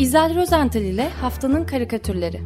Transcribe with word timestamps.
İzel 0.00 0.36
Rozental 0.36 0.82
ile 0.82 1.08
Haftanın 1.08 1.64
Karikatürleri 1.64 2.40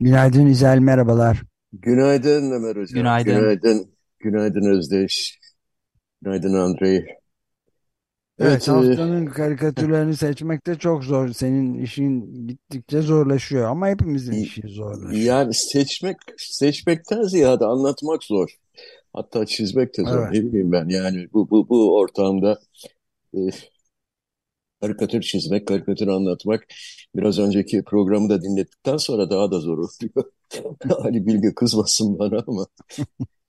Günaydın 0.00 0.46
İzel, 0.46 0.78
merhabalar. 0.78 1.42
Günaydın 1.72 2.52
Ömer 2.52 2.76
Hocam. 2.76 2.94
Günaydın. 2.94 3.34
Günaydın. 3.34 3.86
Günaydın 4.20 4.70
Özdeş. 4.70 5.41
Günaydın 6.22 6.54
Andrei. 6.54 7.06
Evet, 8.38 8.68
Evet, 8.68 8.68
e, 8.68 8.72
haftanın 8.72 9.26
karikatürlerini 9.26 10.16
seçmek 10.16 10.66
de 10.66 10.78
çok 10.78 11.04
zor. 11.04 11.28
Senin 11.28 11.78
işin 11.78 12.34
gittikçe 12.48 13.02
zorlaşıyor 13.02 13.64
ama 13.70 13.88
hepimizin 13.88 14.36
y- 14.36 14.40
işi 14.40 14.62
zorlaşıyor. 14.68 15.12
yani 15.24 15.54
seçmek 15.54 16.16
seçmekten 16.38 17.22
ziyade 17.22 17.64
anlatmak 17.64 18.24
zor. 18.24 18.48
Hatta 19.12 19.46
çizmek 19.46 19.98
de 19.98 20.04
zor. 20.06 20.24
Evet, 20.24 20.32
Ne 20.32 20.44
bileyim 20.44 20.72
ben 20.72 20.88
yani 20.88 21.28
bu 21.32 21.50
bu 21.50 21.68
bu 21.68 21.98
ortamda 21.98 22.60
e, 23.36 23.38
karikatür 24.82 25.22
çizmek, 25.22 25.68
karikatür 25.68 26.08
anlatmak 26.08 26.66
biraz 27.16 27.38
önceki 27.38 27.82
programı 27.84 28.28
da 28.30 28.42
dinlettikten 28.42 28.96
sonra 28.96 29.30
daha 29.30 29.50
da 29.50 29.60
zor 29.60 29.78
oluyor. 29.78 30.32
Ali 31.04 31.26
Bilge 31.26 31.54
kızmasın 31.54 32.18
bana 32.18 32.44
ama 32.46 32.66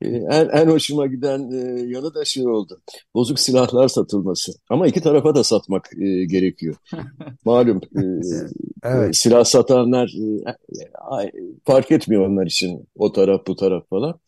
e, 0.02 0.08
en, 0.08 0.50
en 0.50 0.68
hoşuma 0.68 1.08
giden 1.08 1.52
e, 1.52 1.82
yanı 1.82 2.14
da 2.14 2.26
şey 2.26 2.48
oldu. 2.48 2.82
Bozuk 3.16 3.40
silahlar 3.40 3.88
satılması. 3.88 4.52
Ama 4.70 4.88
iki 4.88 5.02
tarafa 5.02 5.36
da 5.36 5.44
satmak 5.44 5.90
e, 6.02 6.26
gerekiyor. 6.26 6.76
Malum 7.46 7.82
e, 7.98 8.02
e, 8.02 8.48
evet, 8.84 9.16
silah 9.16 9.44
satanlar 9.44 10.08
e, 10.08 10.54
ay- 11.02 11.32
fark 11.66 11.92
etmiyor 11.92 12.28
onlar 12.28 12.46
için 12.46 12.88
o 12.96 13.12
taraf 13.12 13.48
bu 13.48 13.56
taraf 13.56 13.90
falan. 13.90 14.20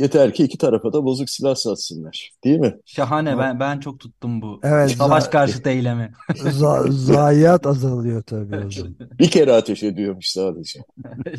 Yeter 0.00 0.34
ki 0.34 0.44
iki 0.44 0.58
tarafa 0.58 0.92
da 0.92 1.04
bozuk 1.04 1.30
silah 1.30 1.54
satsınlar. 1.54 2.30
Değil 2.44 2.58
mi? 2.58 2.76
Şahane 2.84 3.38
ben 3.38 3.60
ben 3.60 3.80
çok 3.80 4.00
tuttum 4.00 4.42
bu 4.42 4.60
evet, 4.62 4.90
savaş 4.90 5.24
za- 5.24 5.30
karşıtı 5.30 5.70
eylemi. 5.70 6.12
za- 6.34 6.92
zayiat 6.92 7.66
azalıyor 7.66 8.22
tabii 8.22 8.56
o 8.66 8.70
zaman. 8.70 8.94
Bir 9.18 9.30
kere 9.30 9.52
ateş 9.52 9.82
ediyormuş 9.82 10.26
sadece. 10.26 10.80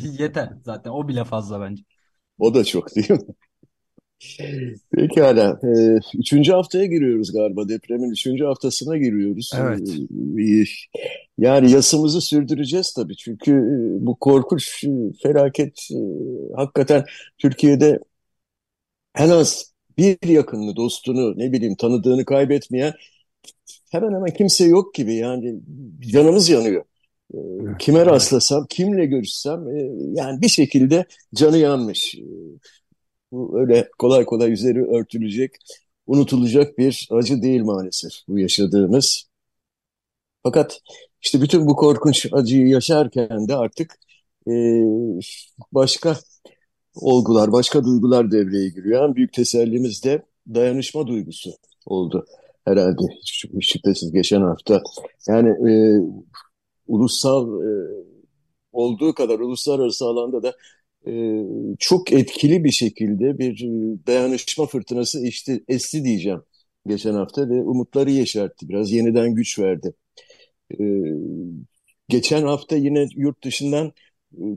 Yeter 0.18 0.52
zaten 0.64 0.90
o 0.90 1.08
bile 1.08 1.24
fazla 1.24 1.60
bence. 1.60 1.82
O 2.38 2.54
da 2.54 2.64
çok 2.64 2.96
değil 2.96 3.10
mi? 3.10 3.18
Pekala. 4.96 5.60
Ee, 5.64 5.98
üçüncü 6.18 6.52
haftaya 6.52 6.84
giriyoruz 6.86 7.32
galiba. 7.32 7.68
Depremin 7.68 8.10
üçüncü 8.10 8.44
haftasına 8.44 8.96
giriyoruz. 8.96 9.50
Evet, 9.60 9.88
Ee, 10.38 10.64
yani 11.38 11.70
yasımızı 11.70 12.20
sürdüreceğiz 12.20 12.92
tabii. 12.92 13.16
Çünkü 13.16 13.52
e, 13.52 14.06
bu 14.06 14.16
korkunç 14.16 14.84
felaket 15.22 15.88
e, 15.92 15.96
hakikaten 16.56 17.04
Türkiye'de 17.38 17.98
en 19.18 19.28
az 19.30 19.72
bir 19.98 20.28
yakınını, 20.28 20.76
dostunu, 20.76 21.38
ne 21.38 21.52
bileyim 21.52 21.76
tanıdığını 21.76 22.24
kaybetmeyen 22.24 22.94
hemen 23.90 24.14
hemen 24.14 24.34
kimse 24.34 24.64
yok 24.64 24.94
gibi. 24.94 25.14
Yani 25.14 25.60
canımız 26.00 26.48
yanıyor. 26.48 26.84
Ee, 27.34 27.38
Kime 27.78 28.06
rastlasam, 28.06 28.66
kimle 28.70 29.06
görüşsem 29.06 29.68
e, 29.68 29.90
yani 30.14 30.40
bir 30.42 30.48
şekilde 30.48 31.04
canı 31.34 31.58
yanmış. 31.58 32.14
Ee, 32.14 32.22
Bu 33.32 33.60
öyle 33.60 33.88
kolay 33.98 34.24
kolay 34.24 34.52
üzeri 34.52 34.84
örtülecek, 34.84 35.56
unutulacak 36.06 36.78
bir 36.78 37.08
acı 37.10 37.42
değil 37.42 37.62
maalesef 37.62 38.12
bu 38.28 38.38
yaşadığımız. 38.38 39.24
Fakat 40.42 40.80
işte 41.22 41.40
bütün 41.42 41.66
bu 41.66 41.76
korkunç 41.76 42.26
acıyı 42.32 42.68
yaşarken 42.68 43.48
de 43.48 43.56
artık 43.56 43.98
e, 44.48 44.52
başka 45.72 46.16
olgular, 46.94 47.52
başka 47.52 47.84
duygular 47.84 48.30
devreye 48.30 48.68
giriyor. 48.68 49.08
En 49.08 49.14
büyük 49.14 49.32
tesellimiz 49.32 50.04
de 50.04 50.22
dayanışma 50.54 51.06
duygusu 51.06 51.50
oldu 51.86 52.26
herhalde 52.64 53.02
şüphesiz 53.60 54.12
geçen 54.12 54.40
hafta. 54.40 54.82
Yani 55.28 55.48
e, 55.48 55.72
ulusal 56.86 57.62
e, 57.62 57.70
olduğu 58.72 59.14
kadar 59.14 59.38
uluslararası 59.38 60.04
alanda 60.06 60.42
da 60.42 60.54
e, 61.06 61.12
çok 61.78 62.12
etkili 62.12 62.64
bir 62.64 62.70
şekilde 62.70 63.38
bir 63.38 63.64
e, 63.64 63.98
dayanışma 64.06 64.66
fırtınası 64.66 65.26
işte, 65.26 65.60
esti 65.68 66.04
diyeceğim 66.04 66.42
geçen 66.86 67.14
hafta 67.14 67.48
ve 67.48 67.62
umutları 67.62 68.10
yeşertti. 68.10 68.68
Biraz 68.68 68.92
yeniden 68.92 69.34
güç 69.34 69.58
verdi. 69.58 69.94
E, 70.80 70.84
geçen 72.08 72.42
hafta 72.42 72.76
yine 72.76 73.06
yurt 73.16 73.44
dışından 73.44 73.92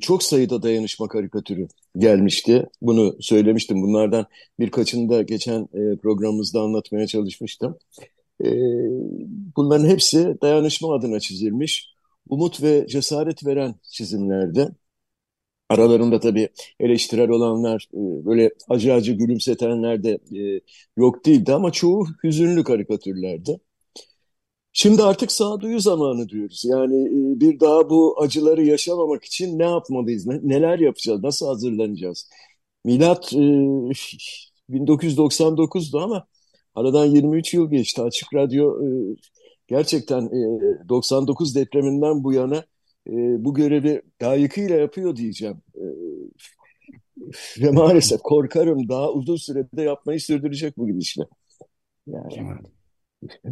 çok 0.02 0.24
sayıda 0.24 0.64
dayanışma 0.64 1.08
karikatürü 1.08 1.68
gelmişti. 1.98 2.66
Bunu 2.82 3.18
söylemiştim. 3.20 3.82
Bunlardan 3.82 4.26
birkaçını 4.60 5.10
da 5.10 5.22
geçen 5.22 5.62
e, 5.62 5.98
programımızda 5.98 6.62
anlatmaya 6.62 7.08
çalışmıştım. 7.08 7.78
E, 8.46 8.50
bunların 9.58 9.86
hepsi 9.88 10.38
dayanışma 10.42 10.96
adına 10.96 11.20
çizilmiş. 11.20 11.94
Umut 12.30 12.64
ve 12.64 12.88
cesaret 12.88 13.46
veren 13.46 13.76
çizimlerdi. 13.92 14.70
Aralarında 15.70 16.20
tabii 16.20 16.50
eleştirel 16.80 17.30
olanlar, 17.30 17.88
e, 17.94 18.26
böyle 18.26 18.52
acı 18.70 18.94
acı 18.94 19.14
gülümsetenler 19.14 20.04
de 20.04 20.20
yok 20.98 21.26
değildi 21.26 21.54
ama 21.54 21.72
çoğu 21.72 22.06
hüzünlü 22.24 22.64
karikatürlerdi. 22.64 23.60
Şimdi 24.74 25.04
artık 25.04 25.32
sağduyu 25.32 25.80
zamanı 25.80 26.30
diyoruz. 26.30 26.64
Yani 26.66 26.96
e, 27.08 27.40
bir 27.40 27.60
daha 27.60 27.90
bu 27.90 28.22
acıları 28.22 28.64
yaşamamak 28.66 29.24
için 29.24 29.60
ne 29.60 29.64
yapmalıyız, 29.64 30.28
ne- 30.28 30.40
neler 30.44 30.80
yapacağız, 30.80 31.24
nasıl 31.24 31.48
hazırlanacağız? 31.48 32.30
Milat 32.86 33.34
e, 33.34 33.38
1999'du 34.70 36.00
ama 36.00 36.28
aradan 36.76 37.06
23 37.06 37.54
yıl 37.54 37.70
geçti. 37.72 38.02
Açık 38.02 38.34
Radyo 38.34 38.86
e, 38.86 39.16
gerçekten 39.68 40.26
e, 40.26 40.90
99 40.90 41.56
depreminden 41.56 42.24
bu 42.24 42.34
yana 42.34 42.58
e, 43.08 43.12
bu 43.46 43.54
görevi 43.54 44.02
layıkıyla 44.24 44.76
yapıyor 44.76 45.16
diyeceğim. 45.16 45.58
E, 45.76 45.84
ve 47.62 47.72
maalesef 47.72 48.22
korkarım 48.22 48.90
daha 48.90 49.12
uzun 49.12 49.36
sürede 49.36 49.82
yapmayı 49.82 50.20
sürdürecek 50.20 50.78
bu 50.78 50.88
gidişle. 50.88 51.24
Yani. 52.08 52.73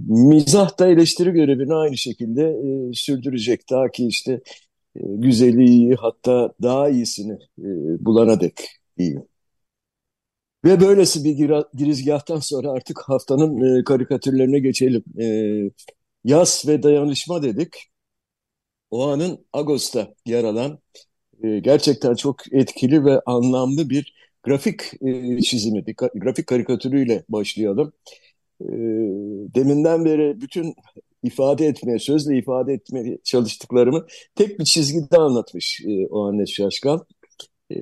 Mizah 0.07 0.79
da 0.79 0.87
eleştiri 0.87 1.31
görevini 1.31 1.73
aynı 1.75 1.97
şekilde 1.97 2.43
e, 2.91 2.93
sürdürecek. 2.93 3.67
Ta 3.67 3.91
ki 3.91 4.07
işte 4.07 4.33
e, 4.95 4.99
güzeli 5.03 5.95
hatta 5.95 6.53
daha 6.63 6.89
iyisini 6.89 7.33
e, 7.59 8.05
bulana 8.05 8.41
dek 8.41 8.55
diyeyim. 8.97 9.23
Ve 10.65 10.81
böylesi 10.81 11.23
bir 11.23 11.29
gira- 11.37 11.69
girizgahtan 11.77 12.39
sonra 12.39 12.71
artık 12.71 12.99
haftanın 12.99 13.79
e, 13.79 13.83
karikatürlerine 13.83 14.59
geçelim. 14.59 15.03
E, 15.21 15.25
yas 16.23 16.67
ve 16.67 16.83
dayanışma 16.83 17.43
dedik. 17.43 17.73
O 18.91 19.07
anın 19.07 19.45
Ağustos'ta 19.53 20.13
yer 20.25 20.43
alan 20.43 20.79
e, 21.43 21.59
gerçekten 21.59 22.15
çok 22.15 22.53
etkili 22.53 23.05
ve 23.05 23.21
anlamlı 23.25 23.89
bir 23.89 24.15
grafik 24.43 24.81
e, 25.03 25.41
çizimi, 25.41 25.87
bir 25.87 25.95
grafik 26.15 26.47
karikatürüyle 26.47 27.25
başlayalım. 27.29 27.93
E, 28.69 28.75
deminden 29.55 30.05
beri 30.05 30.41
bütün 30.41 30.75
ifade 31.23 31.65
etmeye, 31.65 31.99
sözle 31.99 32.37
ifade 32.37 32.73
etmeye 32.73 33.17
çalıştıklarımı 33.23 34.05
tek 34.35 34.59
bir 34.59 34.65
çizgide 34.65 35.17
anlatmış 35.17 35.81
e, 35.87 36.07
o 36.07 36.27
Ahmet 36.27 36.49
Şaşkal. 36.49 36.99
E, 37.71 37.75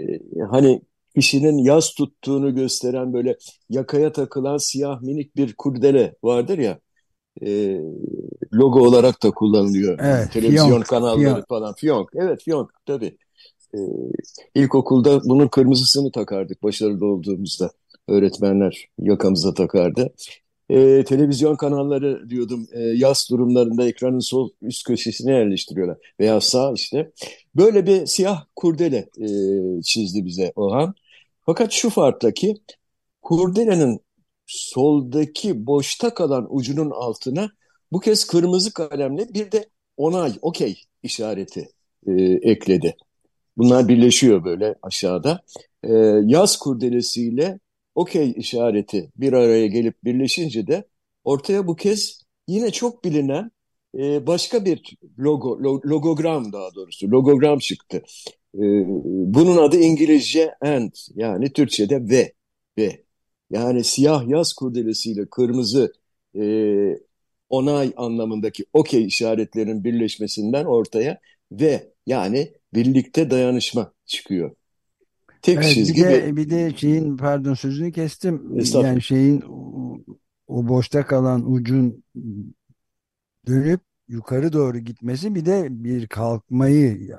hani 0.52 0.82
kişinin 1.16 1.58
yas 1.58 1.94
tuttuğunu 1.94 2.56
gösteren 2.56 3.14
böyle 3.14 3.38
yakaya 3.70 4.12
takılan 4.12 4.58
siyah 4.58 5.02
minik 5.02 5.36
bir 5.36 5.54
kurdele 5.54 6.16
vardır 6.24 6.58
ya, 6.58 6.80
e, 7.42 7.80
logo 8.54 8.80
olarak 8.80 9.24
da 9.24 9.32
kullanılıyor. 9.32 10.00
Evet, 10.02 10.32
Televizyon 10.34 10.66
fiyonk, 10.66 10.88
kanalları 10.88 11.20
fiyonk. 11.20 11.48
falan. 11.48 11.74
Fiyonk, 11.74 12.10
evet 12.16 12.44
fiyonk 12.44 12.72
tabii. 12.86 13.18
E, 13.74 13.80
ilkokulda 14.56 15.22
bunun 15.24 15.48
kırmızısını 15.48 16.12
takardık 16.12 16.64
başarılı 16.64 17.06
olduğumuzda. 17.06 17.72
Öğretmenler 18.08 18.90
yakamıza 19.00 19.54
takardı. 19.54 20.14
E, 20.70 21.04
televizyon 21.04 21.56
kanalları 21.56 22.30
diyordum 22.30 22.68
e, 22.72 22.80
yaz 22.80 23.28
durumlarında 23.32 23.88
ekranın 23.88 24.20
sol 24.20 24.50
üst 24.62 24.84
köşesine 24.84 25.32
yerleştiriyorlar. 25.32 25.98
Veya 26.20 26.42
sağ 26.42 26.74
işte. 26.74 27.12
Böyle 27.56 27.88
bir 27.88 28.06
siyah 28.06 28.46
kurdele 28.56 29.10
e, 29.18 29.28
çizdi 29.82 30.26
bize 30.26 30.52
Orhan. 30.56 30.94
Fakat 31.46 31.72
şu 31.72 31.90
farkla 31.90 32.32
ki 32.32 32.56
kurdelenin 33.22 34.00
soldaki 34.48 35.66
boşta 35.66 36.14
kalan 36.14 36.48
ucunun 36.50 36.92
altına 36.92 37.50
bu 37.92 38.00
kez 38.00 38.28
kırmızı 38.28 38.74
kalemle 38.74 39.34
bir 39.34 39.52
de 39.52 39.70
onay, 39.98 40.34
okey 40.42 40.82
işareti 41.04 41.70
e, 42.08 42.12
ekledi. 42.52 42.96
Bunlar 43.58 43.88
birleşiyor 43.88 44.44
böyle 44.44 44.76
aşağıda. 44.82 45.42
E, 45.84 45.94
yaz 46.26 46.58
kurdelesiyle 46.58 47.60
okey 47.96 48.34
işareti 48.38 49.12
bir 49.18 49.34
araya 49.34 49.68
gelip 49.68 50.04
birleşince 50.04 50.68
de 50.68 50.84
ortaya 51.24 51.68
bu 51.68 51.76
kez 51.76 52.22
yine 52.48 52.72
çok 52.72 53.04
bilinen 53.04 53.52
e, 54.00 54.28
başka 54.28 54.66
bir 54.66 54.98
logo, 55.20 55.60
logogram 55.64 56.54
daha 56.54 56.76
doğrusu, 56.76 57.12
logogram 57.12 57.60
çıktı. 57.60 57.98
E, 58.56 58.62
bunun 59.34 59.58
adı 59.58 59.78
İngilizce 59.78 60.56
and 60.62 60.92
yani 61.16 61.54
Türkçe'de 61.54 62.10
ve 62.10 62.34
ve 62.78 63.04
yani 63.52 63.84
siyah 63.84 64.28
yaz 64.30 64.54
kurdelesiyle 64.54 65.26
kırmızı 65.30 65.94
e, 66.36 66.42
onay 67.50 67.94
anlamındaki 67.98 68.66
okey 68.74 69.06
işaretlerin 69.06 69.84
birleşmesinden 69.84 70.66
ortaya 70.66 71.20
ve 71.52 71.94
yani 72.06 72.54
birlikte 72.74 73.30
dayanışma 73.32 73.94
çıkıyor. 74.06 74.56
Tek 75.42 75.58
evet, 75.58 75.74
çizgi 75.74 76.02
bir 76.02 76.08
de, 76.08 76.36
bir 76.36 76.50
de 76.50 76.74
şeyin 76.78 77.18
pardon 77.18 77.54
sözünü 77.54 77.92
kestim. 77.92 78.60
Yani 78.74 79.02
şeyin 79.02 79.44
o 80.48 80.68
boşta 80.68 81.06
kalan 81.06 81.52
ucun 81.52 82.04
dönüp 83.48 83.82
yukarı 84.08 84.54
doğru 84.54 84.78
gitmesi 84.78 85.36
bir 85.36 85.46
de 85.46 85.68
bir 85.70 86.08
kalkmayı 86.08 87.10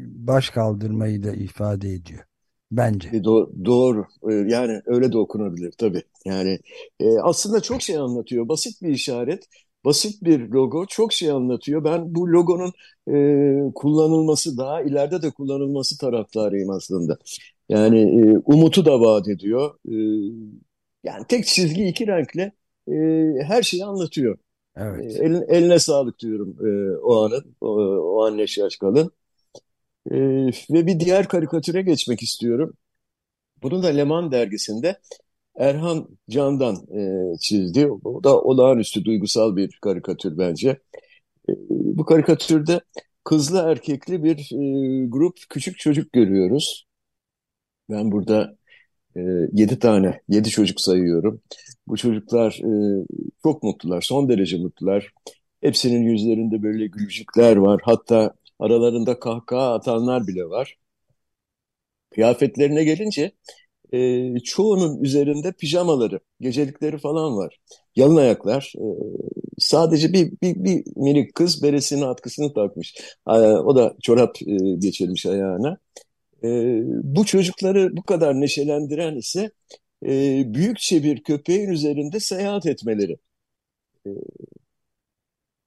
baş 0.00 0.50
kaldırmayı 0.50 1.22
da 1.22 1.32
ifade 1.32 1.92
ediyor. 1.92 2.24
Bence. 2.72 3.08
E, 3.12 3.24
do 3.24 3.50
doğru. 3.64 4.06
E, 4.30 4.34
yani 4.34 4.80
öyle 4.86 5.12
de 5.12 5.18
okunabilir 5.18 5.72
tabii. 5.78 6.02
Yani 6.24 6.58
e, 7.00 7.18
aslında 7.18 7.60
çok 7.60 7.82
şey 7.82 7.96
anlatıyor. 7.96 8.48
Basit 8.48 8.82
bir 8.82 8.88
işaret, 8.88 9.44
basit 9.84 10.22
bir 10.24 10.48
logo 10.48 10.86
çok 10.86 11.12
şey 11.12 11.30
anlatıyor. 11.30 11.84
Ben 11.84 12.14
bu 12.14 12.28
logonun 12.28 12.72
e, 13.08 13.72
kullanılması 13.74 14.58
daha 14.58 14.82
ileride 14.82 15.22
de 15.22 15.30
kullanılması 15.30 15.98
taraftarıyım 15.98 16.70
aslında. 16.70 17.18
Yani 17.68 18.00
e, 18.00 18.38
umutu 18.44 18.84
da 18.84 19.00
vaat 19.00 19.28
ediyor. 19.28 19.74
E, 19.88 19.94
yani 21.04 21.24
tek 21.28 21.46
çizgi 21.46 21.86
iki 21.86 22.06
renkle 22.06 22.52
e, 22.88 22.94
her 23.44 23.62
şeyi 23.62 23.84
anlatıyor. 23.84 24.38
Evet. 24.76 25.20
E, 25.20 25.24
elin, 25.24 25.44
eline 25.48 25.78
sağlık 25.78 26.18
diyorum 26.18 26.56
e, 26.66 26.96
o 26.98 27.24
anın, 27.24 27.56
o, 27.60 27.68
o 27.98 28.24
anne 28.24 28.46
şaşkalın. 28.46 29.10
E, 30.10 30.16
ve 30.70 30.86
bir 30.86 31.00
diğer 31.00 31.28
karikatüre 31.28 31.82
geçmek 31.82 32.22
istiyorum. 32.22 32.74
Bunu 33.62 33.82
da 33.82 33.88
Leman 33.88 34.32
dergisinde 34.32 35.00
Erhan 35.58 36.08
Can'dan 36.30 36.76
e, 37.34 37.38
çizdi. 37.38 37.86
O 38.04 38.24
da 38.24 38.40
olağanüstü 38.40 39.04
duygusal 39.04 39.56
bir 39.56 39.78
karikatür 39.82 40.38
bence. 40.38 40.68
E, 41.48 41.52
bu 41.70 42.04
karikatürde 42.04 42.80
kızlı 43.24 43.58
erkekli 43.58 44.24
bir 44.24 44.38
e, 44.38 45.06
grup 45.06 45.38
küçük 45.50 45.78
çocuk 45.78 46.12
görüyoruz. 46.12 46.86
Ben 47.90 48.12
burada 48.12 48.56
e, 49.16 49.20
yedi 49.52 49.78
tane, 49.78 50.20
yedi 50.28 50.50
çocuk 50.50 50.80
sayıyorum. 50.80 51.42
Bu 51.88 51.96
çocuklar 51.96 52.60
e, 53.02 53.06
çok 53.42 53.62
mutlular, 53.62 54.00
son 54.02 54.28
derece 54.28 54.58
mutlular. 54.58 55.12
Hepsinin 55.62 56.02
yüzlerinde 56.02 56.62
böyle 56.62 56.86
gülücükler 56.86 57.56
var. 57.56 57.80
Hatta 57.84 58.34
aralarında 58.60 59.20
kahkaha 59.20 59.74
atanlar 59.74 60.26
bile 60.26 60.44
var. 60.44 60.78
Kıyafetlerine 62.10 62.84
gelince 62.84 63.32
e, 63.92 64.40
çoğunun 64.40 65.02
üzerinde 65.02 65.52
pijamaları, 65.52 66.20
gecelikleri 66.40 66.98
falan 66.98 67.36
var. 67.36 67.58
Yalın 67.96 68.16
ayaklar. 68.16 68.72
E, 68.76 68.86
sadece 69.58 70.12
bir, 70.12 70.32
bir, 70.42 70.64
bir 70.64 70.84
minik 70.96 71.34
kız 71.34 71.62
beresini 71.62 72.06
atkısını 72.06 72.54
takmış. 72.54 72.94
E, 73.28 73.32
o 73.40 73.76
da 73.76 73.96
çorap 74.02 74.36
e, 74.42 74.56
geçirmiş 74.78 75.26
ayağına. 75.26 75.78
E, 76.44 76.80
bu 76.86 77.24
çocukları 77.24 77.96
bu 77.96 78.02
kadar 78.02 78.40
neşelendiren 78.40 79.16
ise 79.16 79.50
e, 80.06 80.42
büyükçe 80.54 81.02
bir 81.02 81.22
köpeğin 81.22 81.68
üzerinde 81.68 82.20
seyahat 82.20 82.66
etmeleri. 82.66 83.16
E, 84.06 84.10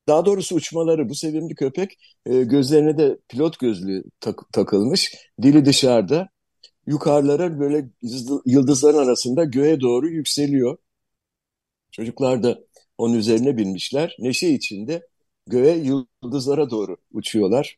daha 0.08 0.26
doğrusu 0.26 0.56
uçmaları. 0.56 1.10
Bu 1.10 1.16
sevimli 1.16 1.56
köpek 1.56 1.98
e, 2.26 2.44
gözlerine 2.44 2.98
de 2.98 3.18
pilot 3.30 3.60
gözlüğü 3.60 4.04
tak, 4.20 4.54
takılmış. 4.54 5.16
Dili 5.42 5.66
dışarıda. 5.66 6.30
Yukarılara 6.88 7.60
böyle 7.60 7.90
yıldızların 8.46 8.98
arasında 8.98 9.44
göğe 9.44 9.82
doğru 9.82 10.10
yükseliyor. 10.10 10.78
Çocuklar 11.92 12.44
da 12.44 12.60
onun 12.98 13.14
üzerine 13.14 13.58
binmişler. 13.58 14.16
Neşe 14.20 14.50
içinde 14.50 15.08
göğe 15.48 15.78
yıldızlara 15.78 16.70
doğru 16.70 16.98
uçuyorlar. 17.14 17.78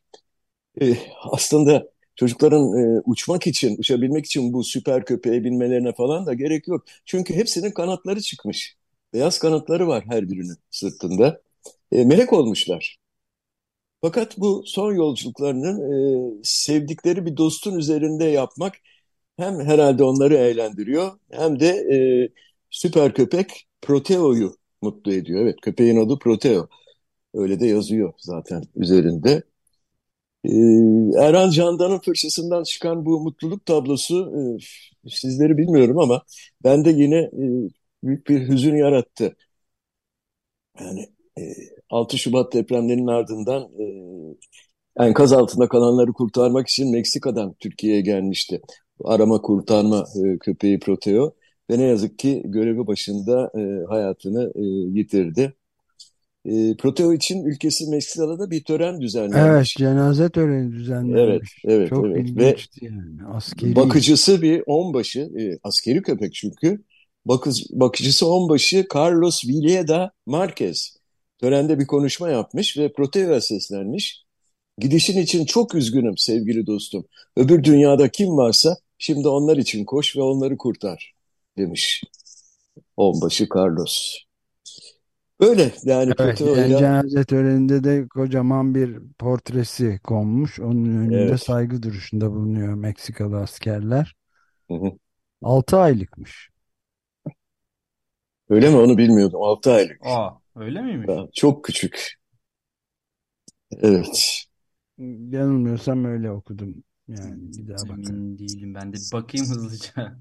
E, 0.82 0.96
aslında 1.32 1.90
Çocukların 2.16 2.62
e, 2.98 3.02
uçmak 3.06 3.46
için, 3.46 3.76
uçabilmek 3.78 4.26
için 4.26 4.52
bu 4.52 4.64
süper 4.64 5.04
köpeğe 5.04 5.44
binmelerine 5.44 5.92
falan 5.92 6.26
da 6.26 6.34
gerek 6.34 6.68
yok. 6.68 6.84
Çünkü 7.04 7.34
hepsinin 7.34 7.70
kanatları 7.70 8.20
çıkmış. 8.20 8.76
Beyaz 9.12 9.38
kanatları 9.38 9.88
var 9.88 10.04
her 10.08 10.28
birinin 10.28 10.56
sırtında. 10.70 11.42
E, 11.92 12.04
melek 12.04 12.32
olmuşlar. 12.32 12.98
Fakat 14.00 14.38
bu 14.38 14.62
son 14.66 14.94
yolculuklarının 14.94 15.80
e, 16.40 16.44
sevdikleri 16.44 17.26
bir 17.26 17.36
dostun 17.36 17.78
üzerinde 17.78 18.24
yapmak 18.24 18.74
hem 19.40 19.60
herhalde 19.60 20.04
onları 20.04 20.34
eğlendiriyor 20.34 21.12
hem 21.30 21.60
de 21.60 21.66
e, 21.68 21.98
süper 22.70 23.14
köpek 23.14 23.68
Proteo'yu 23.82 24.56
mutlu 24.82 25.12
ediyor. 25.12 25.42
Evet 25.42 25.56
köpeğin 25.62 26.06
adı 26.06 26.18
Proteo. 26.18 26.68
Öyle 27.34 27.60
de 27.60 27.66
yazıyor 27.66 28.12
zaten 28.18 28.62
üzerinde. 28.76 29.42
Ee, 30.44 30.50
Erhan 31.18 31.50
Candan'ın 31.50 31.98
fırçasından 31.98 32.62
çıkan 32.62 33.06
bu 33.06 33.20
mutluluk 33.20 33.66
tablosu 33.66 34.32
e, 35.06 35.10
sizleri 35.10 35.58
bilmiyorum 35.58 35.98
ama 35.98 36.22
bende 36.64 36.90
yine 36.90 37.16
e, 37.18 37.70
büyük 38.04 38.28
bir 38.28 38.48
hüzün 38.48 38.76
yarattı. 38.76 39.36
Yani 40.80 41.08
e, 41.38 41.42
6 41.90 42.18
Şubat 42.18 42.52
depremlerinin 42.52 43.06
ardından 43.06 43.62
e, 43.80 43.84
enkaz 45.04 45.32
altında 45.32 45.68
kalanları 45.68 46.12
kurtarmak 46.12 46.68
için 46.68 46.92
Meksika'dan 46.92 47.54
Türkiye'ye 47.60 48.00
gelmişti. 48.00 48.60
Arama 49.04 49.42
kurtarma 49.42 50.04
e, 50.24 50.38
köpeği 50.38 50.78
Proteo 50.78 51.34
ve 51.70 51.78
ne 51.78 51.82
yazık 51.82 52.18
ki 52.18 52.42
görevi 52.44 52.86
başında 52.86 53.50
e, 53.58 53.84
hayatını 53.88 54.52
e, 54.54 54.62
yitirdi. 54.98 55.52
E, 56.44 56.76
Proteo 56.76 57.12
için 57.12 57.44
ülkesi 57.44 57.90
Meksika'da 57.90 58.38
da 58.38 58.50
bir 58.50 58.64
tören 58.64 59.00
düzenlenmiş. 59.00 59.76
Evet, 59.76 59.90
cenaze 59.90 60.30
töreni 60.30 60.72
düzenlenmiş. 60.72 61.18
Evet, 61.18 61.42
evet, 61.64 61.88
Çok 61.88 62.06
evet. 62.06 62.28
ilginçti 62.28 62.80
Ve 62.82 62.86
yani. 62.86 63.34
Askeri. 63.34 63.76
Bakıcısı 63.76 64.42
bir 64.42 64.62
onbaşı, 64.66 65.20
e, 65.20 65.58
askeri 65.62 66.02
köpek 66.02 66.34
çünkü. 66.34 66.84
Bakız, 67.24 67.66
bakıcısı 67.70 68.26
onbaşı 68.26 68.86
Carlos 68.94 69.44
Villeda 69.44 70.12
Marquez. 70.26 70.96
Törende 71.38 71.78
bir 71.78 71.86
konuşma 71.86 72.30
yapmış 72.30 72.78
ve 72.78 72.92
Proteo'ya 72.92 73.40
seslenmiş. 73.40 74.24
Gidişin 74.78 75.18
için 75.18 75.44
çok 75.44 75.74
üzgünüm 75.74 76.18
sevgili 76.18 76.66
dostum. 76.66 77.04
Öbür 77.36 77.64
dünyada 77.64 78.08
kim 78.08 78.36
varsa 78.36 78.76
şimdi 79.00 79.28
onlar 79.28 79.58
için 79.58 79.86
koş 79.86 80.16
ve 80.18 80.22
onları 80.22 80.58
kurtar 80.58 81.14
demiş. 81.58 82.04
Onbaşı 82.96 83.46
Carlos. 83.56 84.18
Öyle 85.40 85.72
yani 85.84 86.14
Evet, 86.18 86.38
kötü 86.38 86.44
yani 86.54 86.74
ya. 86.74 86.76
cenaze 86.76 87.24
töreninde 87.24 87.84
de 87.84 88.08
kocaman 88.08 88.74
bir 88.74 88.98
portresi 89.18 90.00
konmuş. 90.04 90.60
Onun 90.60 90.84
önünde 90.84 91.36
Evet. 91.36 91.38
saygı 91.38 91.82
duruşunda 91.82 92.32
bulunuyor 92.32 92.74
Meksikalı 92.74 93.40
askerler. 93.40 94.14
Hı 94.68 94.74
hı. 94.74 94.98
6 95.42 95.76
aylıkmış. 95.78 96.50
Öyle 98.48 98.70
mi? 98.70 98.76
Onu 98.76 98.98
bilmiyordum. 98.98 99.42
6 99.42 99.72
aylık. 99.72 100.00
Aa, 100.00 100.30
öyle 100.56 100.82
miymiş? 100.82 101.14
Ya, 101.16 101.28
çok 101.34 101.64
küçük. 101.64 102.14
Evet. 103.82 104.46
Yanılmıyorsam 105.32 106.04
öyle 106.04 106.30
okudum. 106.30 106.84
Yani 107.18 107.58
bir 107.58 107.68
daha 107.68 107.88
bakın. 107.88 108.02
Emin 108.02 108.38
değilim. 108.38 108.74
Ben 108.74 108.92
de 108.92 108.96
bakayım 109.12 109.46
hızlıca. 109.46 110.18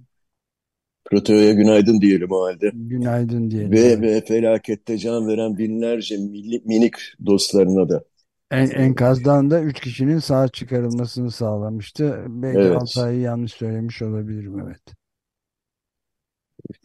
Proteo'ya 1.05 1.53
günaydın 1.53 2.01
diyelim 2.01 2.31
o 2.31 2.43
halde. 2.43 2.71
Günaydın 2.73 3.51
diyelim. 3.51 3.71
Ve, 3.71 3.79
Evet. 3.79 4.01
ve 4.01 4.21
felakette 4.25 4.97
can 4.97 5.27
veren 5.27 5.57
binlerce 5.57 6.15
milli- 6.15 6.61
minik 6.65 6.93
dostlarına 7.25 7.89
da. 7.89 8.03
En, 8.51 8.69
enkazdan 8.69 9.51
da 9.51 9.61
3 9.61 9.79
kişinin 9.79 10.19
sağ 10.19 10.47
çıkarılmasını 10.47 11.31
sağlamıştı. 11.31 12.25
Belki 12.27 12.59
Evet. 12.59 12.77
6 12.81 13.01
ayı 13.01 13.19
yanlış 13.19 13.53
söylemiş 13.53 14.01
olabilirim 14.01 14.59
evet. 14.59 14.81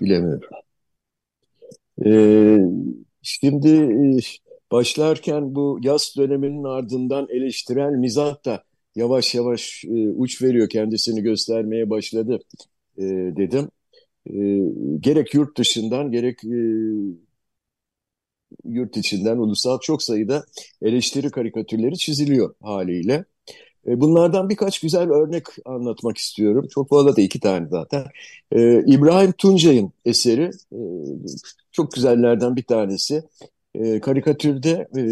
Bilemiyorum. 0.00 0.48
Ee, 2.06 2.58
şimdi 3.22 3.88
başlarken 4.72 5.54
bu 5.54 5.78
yaz 5.82 6.14
döneminin 6.18 6.64
ardından 6.64 7.26
eleştirel 7.30 7.90
mizah 7.90 8.44
da 8.44 8.64
yavaş 8.96 9.34
yavaş 9.34 9.84
e, 9.84 10.08
uç 10.10 10.42
veriyor, 10.42 10.68
kendisini 10.68 11.22
göstermeye 11.22 11.90
başladı 11.90 12.38
e, 12.98 13.02
dedim. 13.36 13.70
E, 14.26 14.34
gerek 15.00 15.34
yurt 15.34 15.58
dışından 15.58 16.10
gerek 16.12 16.44
e, 16.44 16.58
yurt 18.64 18.96
içinden 18.96 19.36
ulusal 19.36 19.78
çok 19.80 20.02
sayıda 20.02 20.44
eleştiri 20.82 21.30
karikatürleri 21.30 21.98
çiziliyor 21.98 22.54
haliyle. 22.62 23.24
E, 23.86 24.00
bunlardan 24.00 24.48
birkaç 24.48 24.80
güzel 24.80 25.10
örnek 25.10 25.44
anlatmak 25.64 26.18
istiyorum. 26.18 26.68
Çok 26.70 26.88
fazla 26.88 27.16
da 27.16 27.20
iki 27.20 27.40
tane 27.40 27.68
zaten. 27.68 28.04
E, 28.52 28.84
İbrahim 28.86 29.32
Tuncay'ın 29.32 29.92
eseri 30.04 30.50
e, 30.72 30.78
çok 31.72 31.92
güzellerden 31.92 32.56
bir 32.56 32.62
tanesi. 32.64 33.22
E, 33.74 34.00
karikatürde 34.00 34.88
e, 34.96 35.02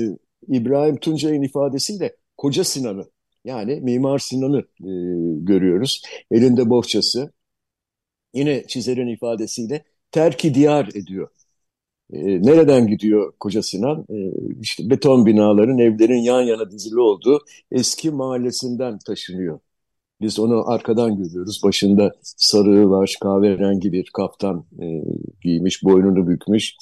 İbrahim 0.49 0.97
Tuncay'ın 0.97 1.43
ifadesiyle 1.43 2.17
Koca 2.37 2.65
Sinan'ı 2.65 3.07
yani 3.45 3.81
Mimar 3.81 4.19
Sinan'ı 4.19 4.61
e, 4.61 4.91
görüyoruz. 5.45 6.03
Elinde 6.31 6.71
bohçası. 6.71 7.33
Yine 8.35 8.67
çizerin 8.67 9.09
ifadesiyle 9.09 9.85
terki 10.13 10.55
diyar 10.55 10.89
ediyor. 10.95 11.29
E, 12.13 12.43
nereden 12.43 12.87
gidiyor 12.87 13.33
Koca 13.41 13.63
Sinan? 13.63 14.07
E, 14.11 14.17
işte 14.61 14.91
beton 14.91 15.27
binaların, 15.27 15.79
evlerin 15.79 16.23
yan 16.23 16.43
yana 16.43 16.71
dizili 16.71 17.01
olduğu 17.01 17.41
eski 17.73 18.11
mahallesinden 18.11 18.99
taşınıyor. 18.99 19.61
Biz 20.21 20.39
onu 20.39 20.71
arkadan 20.71 21.17
görüyoruz. 21.17 21.61
Başında 21.65 22.13
sarığı 22.23 22.91
var, 22.91 23.17
kahverengi 23.23 23.93
bir 23.93 24.11
kaftan 24.15 24.65
e, 24.83 25.03
giymiş, 25.43 25.85
boynunu 25.85 26.29
bükmüş. 26.29 26.77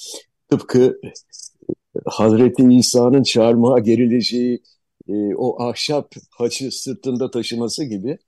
Tıpkı 0.50 1.00
Hazreti 2.07 2.62
İsa'nın 2.75 3.23
çarmıha 3.23 3.79
gerileceği 3.79 4.62
e, 5.09 5.35
o 5.35 5.62
ahşap 5.62 6.14
haçı 6.30 6.71
sırtında 6.71 7.30
taşıması 7.30 7.85
gibi 7.85 8.19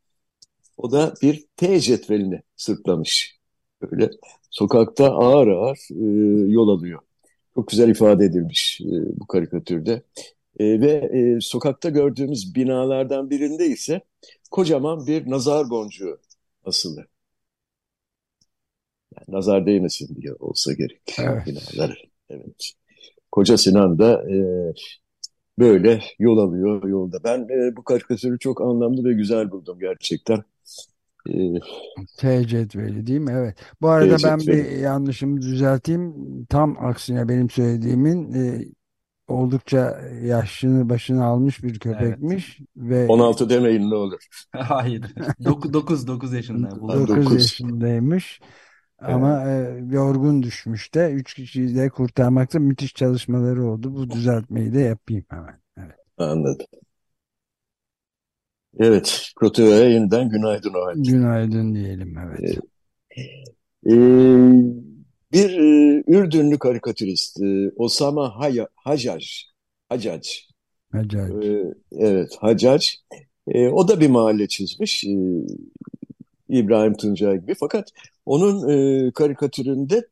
o 0.77 0.93
da 0.93 1.15
bir 1.23 1.45
T 1.57 1.81
cetvelini 1.81 2.43
sırtlamış. 2.57 3.39
Böyle 3.83 4.11
sokakta 4.51 5.11
ağır 5.11 5.49
ağır 5.49 5.79
e, 5.91 6.51
yol 6.53 6.69
alıyor. 6.69 7.01
Çok 7.55 7.69
güzel 7.69 7.89
ifade 7.89 8.25
edilmiş 8.25 8.81
e, 8.81 9.21
bu 9.21 9.27
karikatürde. 9.27 10.03
E, 10.59 10.81
ve 10.81 10.91
e, 10.91 11.41
sokakta 11.41 11.89
gördüğümüz 11.89 12.55
binalardan 12.55 13.31
birinde 13.31 13.67
ise 13.67 14.01
kocaman 14.51 15.07
bir 15.07 15.31
nazar 15.31 15.71
boncuğu 15.71 16.19
asılı. 16.65 17.07
Yani 19.17 19.37
nazar 19.37 19.67
değmesin 19.67 20.17
diye 20.17 20.35
olsa 20.35 20.73
gerek 20.73 21.01
evet. 21.19 21.47
binalar. 21.47 22.05
Evet. 22.31 22.73
Koca 23.33 23.59
Sinan 23.59 23.99
da 23.99 24.31
e, 24.31 24.37
böyle 25.59 26.03
yol 26.19 26.39
alıyor 26.39 26.89
yolda. 26.89 27.25
Ben 27.25 27.39
e, 27.39 27.77
bu 27.77 27.85
karikatürü 27.85 28.39
çok 28.39 28.61
anlamlı 28.61 29.05
ve 29.05 29.13
güzel 29.13 29.51
buldum 29.51 29.79
gerçekten. 29.81 30.45
E, 31.29 31.33
T 32.19 32.47
cetveli 32.47 33.07
değil 33.07 33.21
mi? 33.21 33.33
Evet. 33.35 33.57
Bu 33.81 33.89
arada 33.89 34.17
ben 34.25 34.39
bir 34.39 34.71
yanlışımı 34.71 35.41
düzelteyim. 35.41 36.15
Tam 36.45 36.85
aksine 36.85 37.29
benim 37.29 37.51
söylediğimin 37.51 38.33
e, 38.33 38.65
oldukça 39.29 40.01
yaşını 40.23 40.89
başını 40.89 41.25
almış 41.25 41.63
bir 41.63 41.79
köpekmiş 41.79 42.61
evet. 42.61 42.91
ve 42.91 43.07
16 43.07 43.51
demeyin 43.51 43.91
ne 43.91 43.95
olur. 43.95 44.21
Hayır. 44.53 45.03
9 45.45 46.07
9 46.07 46.33
yaşında. 46.33 46.71
9 47.09 47.33
yaşındaymış. 47.33 48.41
Ama 49.03 49.51
e, 49.51 49.85
yorgun 49.91 50.43
düşmüş 50.43 50.95
de. 50.95 51.11
Üç 51.11 51.35
kişiyi 51.35 51.77
de 51.77 51.89
kurtarmakta 51.89 52.59
müthiş 52.59 52.95
çalışmaları 52.95 53.67
oldu. 53.67 53.95
Bu 53.95 54.11
düzeltmeyi 54.11 54.75
de 54.75 54.81
yapayım 54.81 55.25
hemen. 55.29 55.61
Evet. 55.79 55.97
Anladım. 56.19 56.67
Evet, 58.79 59.31
Proteo'ya 59.41 59.91
yeniden 59.91 60.29
günaydın 60.29 60.75
o 60.75 60.87
halde. 60.87 61.11
Günaydın 61.11 61.75
diyelim, 61.75 62.19
evet. 62.19 62.59
Ee, 63.87 63.93
bir 65.33 65.51
e, 65.51 66.03
Ürdünlü 66.07 66.59
karikatürist, 66.59 67.43
e, 67.43 67.71
Osama 67.77 68.39
Hay 68.39 68.59
Hacac, 68.75 69.27
Hacac. 69.89 70.29
Hacac. 70.93 71.47
Ee, 71.47 71.65
evet, 71.93 72.37
Hacac. 72.41 72.87
E, 73.49 73.69
o 73.69 73.89
da 73.89 74.01
bir 74.01 74.09
mahalle 74.09 74.49
çizmiş, 74.49 75.05
e, 75.05 75.11
İbrahim 76.53 76.95
Tuncay 76.97 77.41
gibi. 77.41 77.55
Fakat 77.61 77.89
onun 78.27 78.69
e, 79.09 79.13
karikatüründe 79.13 80.03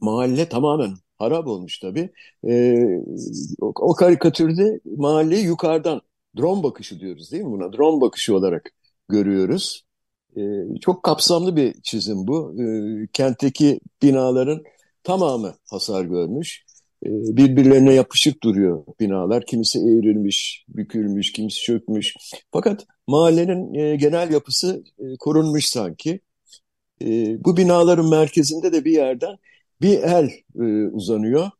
mahalle 0.00 0.48
tamamen 0.48 0.94
harap 1.18 1.46
olmuş 1.46 1.78
tabii. 1.78 2.10
E, 2.48 2.84
o, 3.60 3.72
o 3.76 3.94
karikatürde 3.94 4.80
mahalleyi 4.96 5.44
yukarıdan 5.44 6.00
drone 6.36 6.62
bakışı 6.62 7.00
diyoruz 7.00 7.32
değil 7.32 7.42
mi 7.44 7.50
buna? 7.52 7.72
Drone 7.72 8.00
bakışı 8.00 8.36
olarak 8.36 8.70
görüyoruz. 9.08 9.84
E, 10.36 10.40
çok 10.80 11.02
kapsamlı 11.02 11.56
bir 11.56 11.74
çizim 11.82 12.26
bu. 12.26 12.54
E, 12.62 13.06
kentteki 13.12 13.80
binaların 14.02 14.62
tamamı 15.04 15.54
hasar 15.70 16.04
görmüş. 16.04 16.64
E, 17.06 17.08
birbirlerine 17.36 17.92
yapışık 17.94 18.42
duruyor 18.42 18.84
binalar. 19.00 19.46
Kimisi 19.46 19.78
eğrilmiş, 19.78 20.64
bükülmüş, 20.68 21.32
kimisi 21.32 21.62
çökmüş. 21.62 22.14
Fakat 22.52 22.86
mahallenin 23.06 23.74
e, 23.74 23.96
genel 23.96 24.32
yapısı 24.32 24.84
e, 24.98 25.16
korunmuş 25.18 25.66
sanki. 25.66 26.20
Bu 27.44 27.56
binaların 27.56 28.10
merkezinde 28.10 28.72
de 28.72 28.84
bir 28.84 28.92
yerden 28.92 29.36
bir 29.82 29.98
el 30.02 30.30
uzanıyor, 30.92 31.50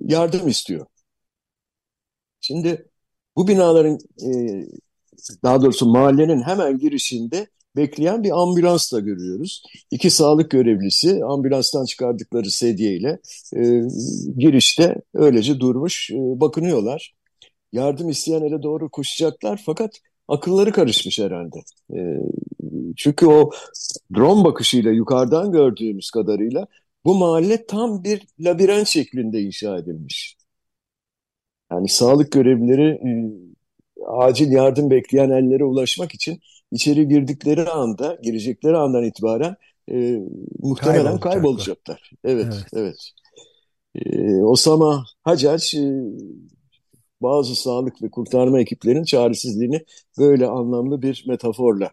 yardım 0.00 0.48
istiyor. 0.48 0.86
Şimdi 2.40 2.88
bu 3.36 3.48
binaların, 3.48 3.98
daha 5.42 5.62
doğrusu 5.62 5.86
mahallenin 5.86 6.42
hemen 6.42 6.78
girişinde 6.78 7.46
bekleyen 7.76 8.24
bir 8.24 8.42
ambulans 8.42 8.92
da 8.92 9.00
görüyoruz. 9.00 9.62
İki 9.90 10.10
sağlık 10.10 10.50
görevlisi 10.50 11.24
ambulanstan 11.24 11.84
çıkardıkları 11.84 12.50
sedyeyle 12.50 13.18
e, 13.56 13.82
girişte 14.36 15.02
öylece 15.14 15.60
durmuş 15.60 16.10
e, 16.10 16.16
bakınıyorlar. 16.16 17.14
Yardım 17.72 18.08
isteyen 18.08 18.42
ele 18.42 18.62
doğru 18.62 18.90
koşacaklar 18.90 19.62
fakat 19.66 20.00
akılları 20.28 20.72
karışmış 20.72 21.18
herhalde. 21.18 21.58
E, 21.94 21.98
çünkü 22.96 23.26
o 23.26 23.50
drone 24.16 24.44
bakışıyla 24.44 24.90
yukarıdan 24.90 25.52
gördüğümüz 25.52 26.10
kadarıyla 26.10 26.66
bu 27.04 27.14
mahalle 27.14 27.66
tam 27.66 28.04
bir 28.04 28.26
labirent 28.40 28.88
şeklinde 28.88 29.40
inşa 29.40 29.78
edilmiş. 29.78 30.36
Yani 31.72 31.88
sağlık 31.88 32.32
görevlileri 32.32 32.88
e, 32.90 33.10
acil 34.06 34.52
yardım 34.52 34.90
bekleyen 34.90 35.30
ellere 35.30 35.64
ulaşmak 35.64 36.14
için 36.14 36.40
içeri 36.76 37.08
girdikleri 37.08 37.68
anda, 37.68 38.18
girecekleri 38.22 38.76
andan 38.76 39.04
itibaren 39.04 39.56
e, 39.90 40.20
muhtemelen 40.58 41.20
kaybolacaklar. 41.20 42.10
Evet, 42.24 42.46
evet. 42.46 42.66
evet. 42.74 43.12
E, 43.94 44.34
Osama 44.42 45.04
Hacac 45.22 45.78
e, 45.78 45.82
bazı 47.22 47.54
sağlık 47.54 48.02
ve 48.02 48.10
kurtarma 48.10 48.60
ekiplerinin 48.60 49.04
çaresizliğini 49.04 49.84
böyle 50.18 50.46
anlamlı 50.46 51.02
bir 51.02 51.24
metaforla 51.28 51.90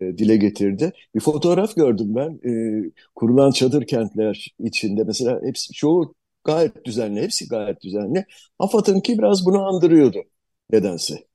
e, 0.00 0.18
dile 0.18 0.36
getirdi. 0.36 0.92
Bir 1.14 1.20
fotoğraf 1.20 1.76
gördüm 1.76 2.14
ben. 2.14 2.40
E, 2.50 2.52
kurulan 3.14 3.50
çadır 3.50 3.86
kentler 3.86 4.54
içinde 4.58 5.04
mesela 5.04 5.40
hepsi 5.44 5.72
çoğu 5.72 6.14
gayet 6.44 6.84
düzenli, 6.84 7.22
hepsi 7.22 7.48
gayet 7.48 7.82
düzenli. 7.82 8.24
AFAD'ınki 8.58 9.18
biraz 9.18 9.46
bunu 9.46 9.66
andırıyordu 9.66 10.18
nedense. 10.70 11.31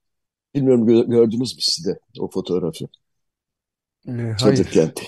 Bilmiyorum 0.55 0.87
gördünüz 1.09 1.55
mü 1.55 1.61
siz 1.61 1.85
de 1.85 1.99
o 2.19 2.29
fotoğrafı? 2.29 2.85
Ee, 4.07 4.37
çadır 4.37 4.65
kenti. 4.71 5.05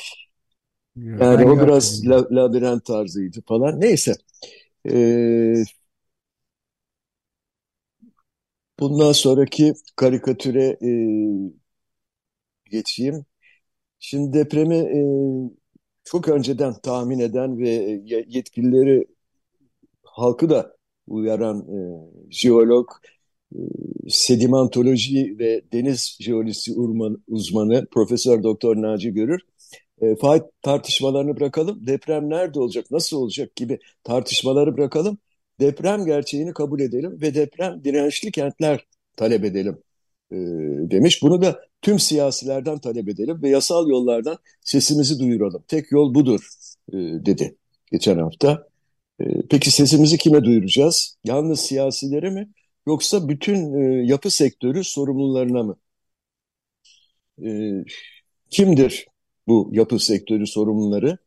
Yani 0.95 1.45
o 1.45 1.61
biraz 1.61 2.07
la, 2.07 2.27
labirent 2.31 2.85
tarzıydı 2.85 3.41
falan. 3.47 3.81
Neyse. 3.81 4.13
Ee, 4.89 5.63
bundan 8.79 9.11
sonraki 9.11 9.73
karikatüre 9.95 10.77
e, 10.81 10.89
geçeyim. 12.71 13.25
Şimdi 13.99 14.33
depremi 14.33 14.75
e, 14.77 15.01
çok 16.03 16.29
önceden 16.29 16.73
tahmin 16.83 17.19
eden 17.19 17.59
ve 17.59 18.01
yetkilileri 18.27 19.05
halkı 20.03 20.49
da 20.49 20.77
uyaran 21.07 21.59
e, 21.59 21.79
jeolog, 22.31 22.89
e, 22.91 23.18
sedimentoloji 24.09 25.39
ve 25.39 25.61
deniz 25.73 26.17
jeolojisi 26.19 26.73
uzmanı 27.27 27.85
Profesör 27.91 28.43
Doktor 28.43 28.81
Naci 28.81 29.13
Görür 29.13 29.41
e, 30.01 30.15
tartışmalarını 30.61 31.39
bırakalım. 31.39 31.87
Deprem 31.87 32.29
nerede 32.29 32.59
olacak, 32.59 32.91
nasıl 32.91 33.17
olacak 33.17 33.55
gibi 33.55 33.79
tartışmaları 34.03 34.77
bırakalım. 34.77 35.17
Deprem 35.59 36.05
gerçeğini 36.05 36.53
kabul 36.53 36.79
edelim 36.79 37.21
ve 37.21 37.35
deprem 37.35 37.83
dirençli 37.83 38.31
kentler 38.31 38.85
talep 39.17 39.45
edelim 39.45 39.77
e, 40.31 40.35
demiş. 40.91 41.21
Bunu 41.23 41.41
da 41.41 41.61
tüm 41.81 41.99
siyasilerden 41.99 42.79
talep 42.79 43.09
edelim 43.09 43.39
ve 43.41 43.49
yasal 43.49 43.89
yollardan 43.89 44.37
sesimizi 44.61 45.19
duyuralım. 45.19 45.63
Tek 45.67 45.91
yol 45.91 46.13
budur 46.13 46.49
dedi 46.93 47.55
geçen 47.91 48.17
hafta. 48.17 48.69
Peki 49.49 49.71
sesimizi 49.71 50.17
kime 50.17 50.43
duyuracağız? 50.43 51.17
Yalnız 51.23 51.59
siyasilere 51.59 52.29
mi? 52.29 52.49
Yoksa 52.89 53.29
bütün 53.29 53.73
e, 53.73 54.05
yapı 54.07 54.31
sektörü 54.31 54.83
sorumlularına 54.83 55.63
mı? 55.63 55.77
E, 57.43 57.49
kimdir 58.49 59.07
bu 59.47 59.69
yapı 59.73 59.99
sektörü 59.99 60.47
sorumluları? 60.47 61.17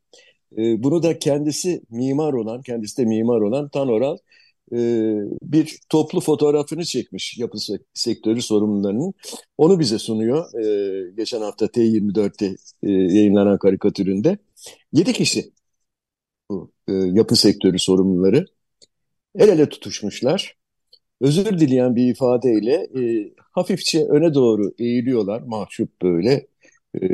E, 0.58 0.82
bunu 0.82 1.02
da 1.02 1.18
kendisi 1.18 1.82
mimar 1.90 2.32
olan, 2.32 2.62
kendisi 2.62 2.96
de 2.98 3.04
mimar 3.04 3.40
olan 3.40 3.68
Tanoral 3.68 4.18
e, 4.72 4.78
bir 5.42 5.80
toplu 5.88 6.20
fotoğrafını 6.20 6.84
çekmiş 6.84 7.38
yapı 7.38 7.58
sektörü 7.94 8.42
sorumlularının. 8.42 9.14
Onu 9.58 9.80
bize 9.80 9.98
sunuyor 9.98 10.54
e, 10.64 11.10
geçen 11.16 11.40
hafta 11.40 11.66
T24'te 11.66 12.46
e, 12.82 12.90
yayınlanan 12.90 13.58
karikatüründe. 13.58 14.38
7 14.92 15.12
kişi 15.12 15.52
bu 16.50 16.72
e, 16.88 16.92
yapı 16.92 17.36
sektörü 17.36 17.78
sorumluları 17.78 18.46
el 19.34 19.48
ele 19.48 19.68
tutuşmuşlar. 19.68 20.61
Özür 21.22 21.58
dileyen 21.58 21.96
bir 21.96 22.10
ifadeyle 22.10 22.74
e, 22.74 23.34
hafifçe 23.50 24.04
öne 24.04 24.34
doğru 24.34 24.74
eğiliyorlar 24.78 25.40
mahcup 25.40 26.02
böyle 26.02 26.46
e, 27.02 27.08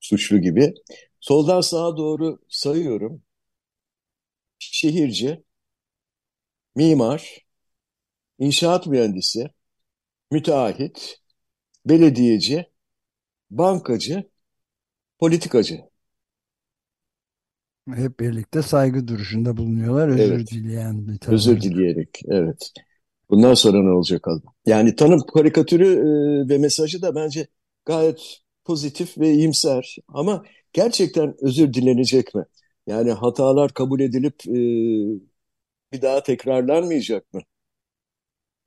suçlu 0.00 0.38
gibi. 0.38 0.74
Soldan 1.20 1.60
sağa 1.60 1.96
doğru 1.96 2.38
sayıyorum. 2.48 3.22
Şehirci, 4.58 5.42
mimar, 6.76 7.46
inşaat 8.38 8.86
mühendisi, 8.86 9.50
müteahhit, 10.30 11.20
belediyeci, 11.86 12.66
bankacı, 13.50 14.30
politikacı. 15.18 15.80
Hep 17.94 18.20
birlikte 18.20 18.62
saygı 18.62 19.08
duruşunda 19.08 19.56
bulunuyorlar. 19.56 20.08
Özür 20.08 20.32
evet. 20.32 20.50
dileyen 20.50 21.08
bir 21.08 21.28
Özür 21.28 21.60
dileyerek, 21.60 22.20
evet. 22.28 22.72
Bundan 23.30 23.54
sonra 23.54 23.82
ne 23.82 23.90
olacak 23.90 24.28
adam? 24.28 24.54
Yani 24.66 24.96
tanım 24.96 25.20
karikatürü 25.34 25.86
e, 25.86 26.48
ve 26.48 26.58
mesajı 26.58 27.02
da 27.02 27.14
bence 27.14 27.46
gayet 27.84 28.40
pozitif 28.64 29.18
ve 29.18 29.32
iyimser. 29.32 29.96
Ama 30.08 30.44
gerçekten 30.72 31.34
özür 31.40 31.72
dilenecek 31.74 32.34
mi? 32.34 32.44
Yani 32.86 33.12
hatalar 33.12 33.74
kabul 33.74 34.00
edilip 34.00 34.46
e, 34.48 34.52
bir 35.92 36.02
daha 36.02 36.22
tekrarlanmayacak 36.22 37.34
mı? 37.34 37.40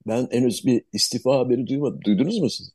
Ben 0.07 0.27
henüz 0.31 0.65
bir 0.65 0.83
istifa 0.93 1.39
haberi 1.39 1.67
duymadım. 1.67 1.99
Duydunuz 2.05 2.39
mu 2.39 2.49
siz? 2.49 2.71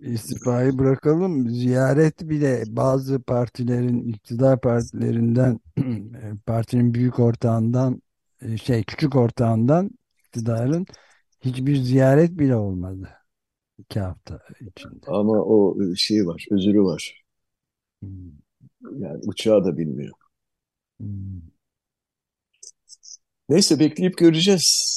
İstifayı 0.00 0.78
bırakalım. 0.78 1.50
Ziyaret 1.50 2.20
bile 2.28 2.62
bazı 2.68 3.22
partilerin, 3.22 4.08
iktidar 4.08 4.60
partilerinden, 4.60 5.60
partinin 6.46 6.94
büyük 6.94 7.18
ortağından, 7.18 8.02
e, 8.42 8.56
şey 8.56 8.82
küçük 8.84 9.16
ortağından 9.16 9.90
iktidarın 10.32 10.86
hiçbir 11.40 11.76
ziyaret 11.76 12.30
bile 12.38 12.56
olmadı. 12.56 13.08
iki 13.78 14.00
hafta 14.00 14.40
içinde. 14.60 15.06
Ama 15.06 15.32
o 15.32 15.76
şey 15.96 16.26
var, 16.26 16.46
özürü 16.50 16.82
var. 16.82 17.24
Hmm. 18.02 18.32
Yani 18.98 19.20
uçağı 19.26 19.64
da 19.64 19.76
bilmiyor. 19.78 20.12
Hmm. 21.00 21.42
Neyse 23.48 23.78
bekleyip 23.78 24.18
göreceğiz. 24.18 24.88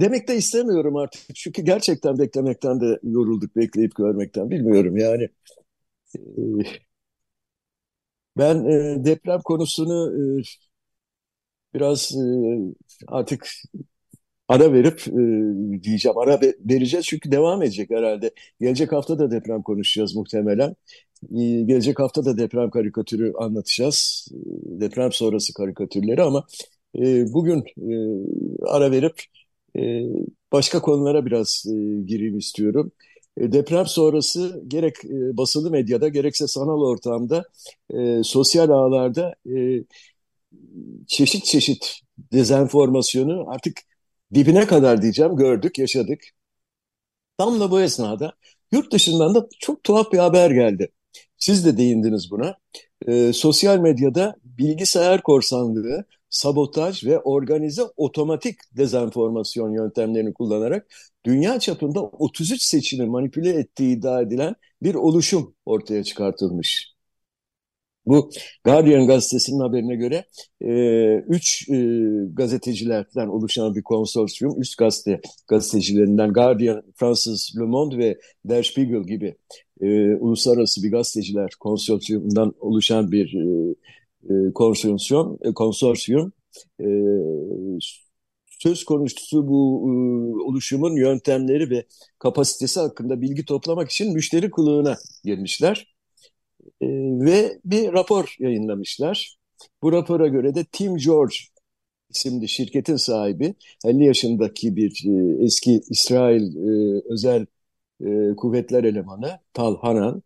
Demek 0.00 0.28
de 0.28 0.36
istemiyorum 0.36 0.96
artık. 0.96 1.36
Çünkü 1.36 1.62
gerçekten 1.62 2.18
beklemekten 2.18 2.80
de 2.80 3.00
yorulduk 3.02 3.56
bekleyip 3.56 3.96
görmekten. 3.96 4.50
Bilmiyorum 4.50 4.96
yani. 4.96 5.28
Ee, 6.18 6.80
ben 8.38 8.64
e, 8.64 9.04
deprem 9.04 9.40
konusunu 9.44 10.12
e, 10.40 10.42
biraz 11.74 12.12
e, 12.12 12.22
artık 13.08 13.48
ara 14.50 14.72
verip 14.72 15.04
diyeceğim 15.82 16.18
ara 16.18 16.40
vereceğiz 16.70 17.06
çünkü 17.06 17.32
devam 17.32 17.62
edecek 17.62 17.90
herhalde. 17.90 18.30
Gelecek 18.60 18.92
hafta 18.92 19.18
da 19.18 19.30
deprem 19.30 19.62
konuşacağız 19.62 20.14
muhtemelen. 20.16 20.76
Gelecek 21.66 21.98
hafta 21.98 22.24
da 22.24 22.38
deprem 22.38 22.70
karikatürü 22.70 23.32
anlatacağız. 23.38 24.28
Deprem 24.80 25.12
sonrası 25.12 25.54
karikatürleri 25.54 26.22
ama 26.22 26.46
bugün 27.32 27.64
ara 28.66 28.90
verip 28.90 29.22
e, 29.78 30.02
başka 30.52 30.80
konulara 30.82 31.26
biraz 31.26 31.64
e, 31.68 32.02
gireyim 32.02 32.38
istiyorum. 32.38 32.92
E, 33.36 33.52
deprem 33.52 33.86
sonrası 33.86 34.62
gerek 34.68 34.94
e, 35.04 35.36
basılı 35.36 35.70
medyada 35.70 36.08
gerekse 36.08 36.46
sanal 36.46 36.80
ortamda 36.80 37.44
e, 37.94 38.22
sosyal 38.24 38.70
ağlarda 38.70 39.34
e, 39.56 39.84
çeşit 41.06 41.44
çeşit 41.44 42.00
dezenformasyonu 42.32 43.44
artık 43.48 43.89
dibine 44.34 44.66
kadar 44.66 45.02
diyeceğim 45.02 45.36
gördük, 45.36 45.78
yaşadık. 45.78 46.20
Tam 47.38 47.60
da 47.60 47.70
bu 47.70 47.80
esnada 47.80 48.32
yurt 48.72 48.92
dışından 48.92 49.34
da 49.34 49.48
çok 49.60 49.84
tuhaf 49.84 50.12
bir 50.12 50.18
haber 50.18 50.50
geldi. 50.50 50.92
Siz 51.38 51.66
de 51.66 51.76
değindiniz 51.76 52.30
buna. 52.30 52.56
E, 53.06 53.32
sosyal 53.32 53.78
medyada 53.78 54.36
bilgisayar 54.44 55.22
korsanlığı, 55.22 56.04
sabotaj 56.30 57.04
ve 57.04 57.18
organize 57.18 57.82
otomatik 57.96 58.58
dezenformasyon 58.76 59.70
yöntemlerini 59.70 60.34
kullanarak 60.34 60.86
dünya 61.24 61.60
çapında 61.60 62.02
33 62.02 62.62
seçimi 62.62 63.06
manipüle 63.06 63.50
ettiği 63.50 63.96
iddia 63.96 64.22
edilen 64.22 64.54
bir 64.82 64.94
oluşum 64.94 65.54
ortaya 65.66 66.04
çıkartılmış. 66.04 66.99
Bu 68.06 68.30
Guardian 68.64 69.06
gazetesinin 69.06 69.60
haberine 69.60 69.96
göre 69.96 70.24
e, 70.60 70.72
üç 71.28 71.68
e, 71.68 71.74
gazetecilerden 72.32 73.28
oluşan 73.28 73.74
bir 73.74 73.82
konsorsiyum, 73.82 74.60
üst 74.60 74.78
gazete 74.78 75.20
gazetecilerinden 75.48 76.32
Guardian, 76.32 76.82
Fransız 76.96 77.54
Le 77.60 77.64
Monde 77.64 77.98
ve 77.98 78.18
Der 78.44 78.62
Spiegel 78.62 79.02
gibi 79.02 79.34
e, 79.80 80.14
uluslararası 80.14 80.82
bir 80.82 80.90
gazeteciler 80.90 81.50
konsorsiyumundan 81.60 82.54
oluşan 82.60 83.12
bir 83.12 83.34
e, 83.34 83.74
e, 84.30 84.52
konsorsiyum, 84.52 85.38
e, 85.42 85.54
konsorsiyum. 85.54 86.32
E, 86.80 86.86
söz 88.46 88.84
konusu 88.84 89.48
bu 89.48 89.82
e, 89.86 89.90
oluşumun 90.44 90.96
yöntemleri 90.96 91.70
ve 91.70 91.84
kapasitesi 92.18 92.80
hakkında 92.80 93.20
bilgi 93.20 93.44
toplamak 93.44 93.90
için 93.90 94.12
müşteri 94.12 94.50
kılığına 94.50 94.96
girmişler 95.24 95.99
e, 96.80 96.86
ve 97.26 97.60
bir 97.64 97.92
rapor 97.92 98.36
yayınlamışlar. 98.38 99.36
Bu 99.82 99.92
rapora 99.92 100.28
göre 100.28 100.54
de 100.54 100.64
Tim 100.72 100.96
George 100.96 101.34
isimli 102.10 102.48
şirketin 102.48 102.96
sahibi 102.96 103.54
50 103.84 104.04
yaşındaki 104.04 104.76
bir 104.76 105.04
e, 105.06 105.44
eski 105.44 105.80
İsrail 105.90 106.56
e, 106.56 107.02
özel 107.10 107.46
e, 108.04 108.36
kuvvetler 108.36 108.84
elemanı 108.84 109.38
Tal 109.54 109.76
Hanan 109.78 110.22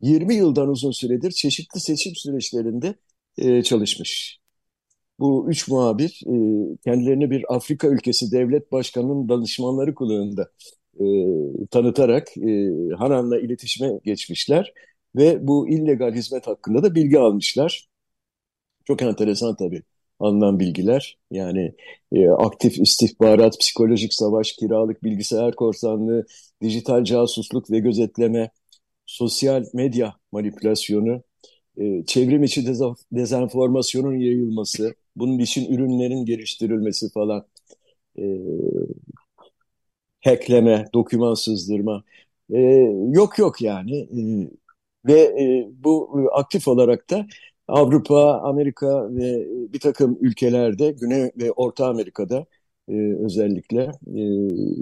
20 0.00 0.34
yıldan 0.34 0.68
uzun 0.68 0.90
süredir 0.90 1.30
çeşitli 1.30 1.80
seçim 1.80 2.12
süreçlerinde 2.16 2.94
e, 3.38 3.62
çalışmış. 3.62 4.38
Bu 5.18 5.46
üç 5.50 5.68
muhabir 5.68 6.20
e, 6.26 6.34
kendilerini 6.84 7.30
bir 7.30 7.54
Afrika 7.54 7.88
ülkesi 7.88 8.32
devlet 8.32 8.72
başkanının 8.72 9.28
danışmanları 9.28 9.94
kılığında 9.94 10.50
e, 11.00 11.04
tanıtarak 11.70 12.36
e, 12.36 12.70
Hanan'la 12.98 13.40
iletişime 13.40 14.00
geçmişler 14.04 14.72
ve 15.16 15.46
bu 15.46 15.68
illegal 15.68 16.14
hizmet 16.14 16.46
hakkında 16.46 16.82
da 16.82 16.94
bilgi 16.94 17.18
almışlar. 17.18 17.88
Çok 18.84 19.02
enteresan 19.02 19.56
tabii 19.56 19.82
alınan 20.20 20.60
bilgiler. 20.60 21.18
Yani 21.30 21.74
e, 22.12 22.28
aktif 22.28 22.78
istihbarat, 22.78 23.60
psikolojik 23.60 24.14
savaş, 24.14 24.52
kiralık 24.52 25.04
bilgisayar 25.04 25.54
korsanlığı, 25.56 26.26
dijital 26.62 27.04
casusluk 27.04 27.70
ve 27.70 27.78
gözetleme, 27.78 28.50
sosyal 29.06 29.64
medya 29.74 30.14
manipülasyonu, 30.32 31.22
e, 31.78 32.04
çevrim 32.06 32.44
içi 32.44 32.66
dezenformasyonun 33.12 34.18
yayılması, 34.20 34.94
bunun 35.16 35.38
için 35.38 35.72
ürünlerin 35.74 36.26
geliştirilmesi 36.26 37.10
falan, 37.12 37.46
e, 38.18 38.22
hackleme, 40.24 40.86
doküman 40.94 41.34
sızdırma, 41.34 42.04
e, 42.54 42.58
yok 43.10 43.38
yok 43.38 43.62
yani. 43.62 43.96
E, 44.00 44.50
ve 45.06 45.20
e, 45.20 45.68
bu 45.84 46.10
aktif 46.32 46.68
olarak 46.68 47.10
da 47.10 47.26
Avrupa, 47.68 48.40
Amerika 48.40 49.16
ve 49.16 49.46
bir 49.72 49.80
takım 49.80 50.18
ülkelerde, 50.20 50.90
Güney 50.90 51.30
ve 51.36 51.52
Orta 51.52 51.88
Amerika'da 51.88 52.46
e, 52.88 52.94
özellikle 53.24 53.92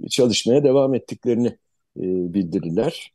e, 0.04 0.08
çalışmaya 0.08 0.64
devam 0.64 0.94
ettiklerini 0.94 1.48
e, 1.96 2.02
bildirirler. 2.34 3.12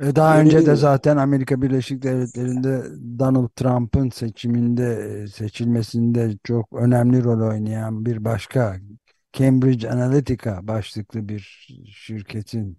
E 0.00 0.16
daha 0.16 0.40
önce 0.40 0.66
de 0.66 0.76
zaten 0.76 1.16
Amerika 1.16 1.62
Birleşik 1.62 2.02
Devletleri'nde 2.02 2.82
Donald 3.18 3.48
Trump'ın 3.48 4.10
seçiminde 4.10 4.94
e, 4.94 5.26
seçilmesinde 5.28 6.30
çok 6.44 6.72
önemli 6.72 7.24
rol 7.24 7.48
oynayan 7.48 8.06
bir 8.06 8.24
başka 8.24 8.76
Cambridge 9.32 9.90
Analytica 9.90 10.58
başlıklı 10.62 11.28
bir 11.28 11.68
şirketin 11.92 12.78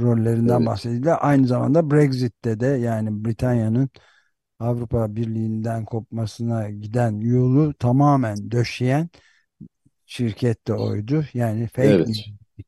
rollerinden 0.00 0.56
evet. 0.56 0.66
bahsedildi. 0.66 1.12
Aynı 1.12 1.46
zamanda 1.46 1.90
Brexit'te 1.90 2.60
de 2.60 2.66
yani 2.66 3.24
Britanya'nın 3.24 3.90
Avrupa 4.58 5.16
Birliği'nden 5.16 5.84
kopmasına 5.84 6.70
giden 6.70 7.20
yolu 7.20 7.74
tamamen 7.74 8.50
döşeyen 8.50 9.08
şirket 10.06 10.66
de 10.66 10.74
oydu. 10.74 11.24
Yani 11.34 11.68
fake 11.68 12.04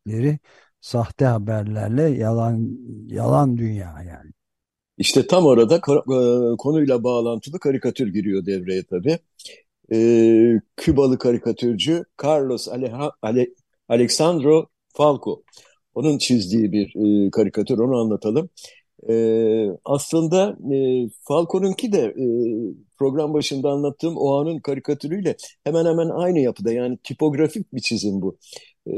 evet. 0.06 0.38
sahte 0.80 1.24
haberlerle 1.24 2.02
yalan 2.02 2.78
yalan 3.06 3.56
dünya 3.56 4.02
yani. 4.06 4.30
İşte 4.98 5.26
tam 5.26 5.46
orada 5.46 5.76
e, 5.76 6.56
konuyla 6.56 7.04
bağlantılı 7.04 7.58
karikatür 7.60 8.12
giriyor 8.12 8.46
devreye 8.46 8.82
tabii. 8.84 9.18
e, 9.92 10.60
Kübalı 10.76 11.18
karikatürcü 11.18 12.04
Carlos 12.24 12.68
Aleja, 12.68 13.12
Ale, 13.22 13.48
Alexandro 13.88 14.66
Falco. 14.96 15.42
Onun 15.98 16.18
çizdiği 16.18 16.72
bir 16.72 16.86
e, 17.26 17.30
karikatür, 17.30 17.78
onu 17.78 17.96
anlatalım. 17.96 18.50
E, 19.10 19.14
aslında 19.84 20.56
e, 20.74 21.08
Falco'nunki 21.28 21.92
de 21.92 22.00
e, 22.00 22.26
program 22.98 23.34
başında 23.34 23.70
anlattığım 23.70 24.16
o 24.16 24.40
anın 24.40 24.58
karikatürüyle 24.58 25.36
hemen 25.64 25.86
hemen 25.86 26.08
aynı 26.08 26.38
yapıda. 26.38 26.72
Yani 26.72 26.98
tipografik 27.04 27.74
bir 27.74 27.80
çizim 27.80 28.22
bu. 28.22 28.38
E, 28.86 28.94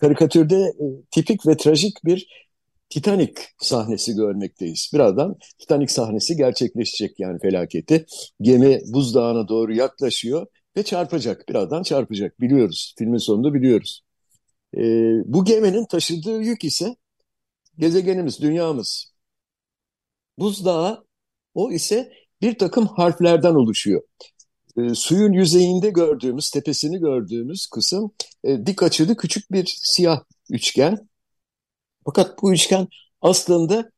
karikatürde 0.00 0.56
e, 0.56 0.84
tipik 1.10 1.46
ve 1.46 1.56
trajik 1.56 2.04
bir 2.04 2.26
Titanic 2.90 3.32
sahnesi 3.58 4.14
görmekteyiz. 4.14 4.90
Birazdan 4.94 5.36
Titanic 5.58 5.92
sahnesi 5.92 6.36
gerçekleşecek 6.36 7.20
yani 7.20 7.38
felaketi. 7.42 8.06
Gemi 8.40 8.80
buzdağına 8.94 9.48
doğru 9.48 9.74
yaklaşıyor 9.74 10.46
ve 10.76 10.82
çarpacak. 10.82 11.48
Birazdan 11.48 11.82
çarpacak. 11.82 12.40
Biliyoruz. 12.40 12.94
Filmin 12.98 13.18
sonunda 13.18 13.54
biliyoruz. 13.54 14.02
E, 14.76 14.82
bu 15.24 15.44
geminin 15.44 15.84
taşıdığı 15.84 16.42
yük 16.42 16.64
ise 16.64 16.96
gezegenimiz, 17.78 18.40
dünyamız. 18.40 19.12
Buzdağı 20.38 21.04
o 21.54 21.72
ise 21.72 22.12
bir 22.42 22.58
takım 22.58 22.86
harflerden 22.86 23.54
oluşuyor. 23.54 24.02
E, 24.78 24.94
suyun 24.94 25.32
yüzeyinde 25.32 25.90
gördüğümüz, 25.90 26.50
tepesini 26.50 26.98
gördüğümüz 26.98 27.66
kısım 27.66 28.12
e, 28.44 28.66
dik 28.66 28.82
açılı 28.82 29.16
küçük 29.16 29.52
bir 29.52 29.78
siyah 29.82 30.24
üçgen. 30.50 31.08
Fakat 32.04 32.42
bu 32.42 32.52
üçgen 32.52 32.88
aslında 33.20 33.90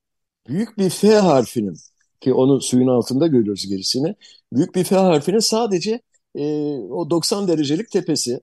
büyük 0.48 0.78
bir 0.78 0.90
F 0.90 1.14
harfinin 1.14 1.76
ki 2.20 2.34
onu 2.34 2.60
suyun 2.60 2.88
altında 2.88 3.26
görüyoruz 3.26 3.66
gerisini. 3.68 4.14
Büyük 4.52 4.74
bir 4.74 4.84
F 4.84 4.96
harfinin 4.96 5.38
sadece 5.38 6.00
e, 6.34 6.44
o 6.76 7.10
90 7.10 7.48
derecelik 7.48 7.90
tepesi 7.90 8.40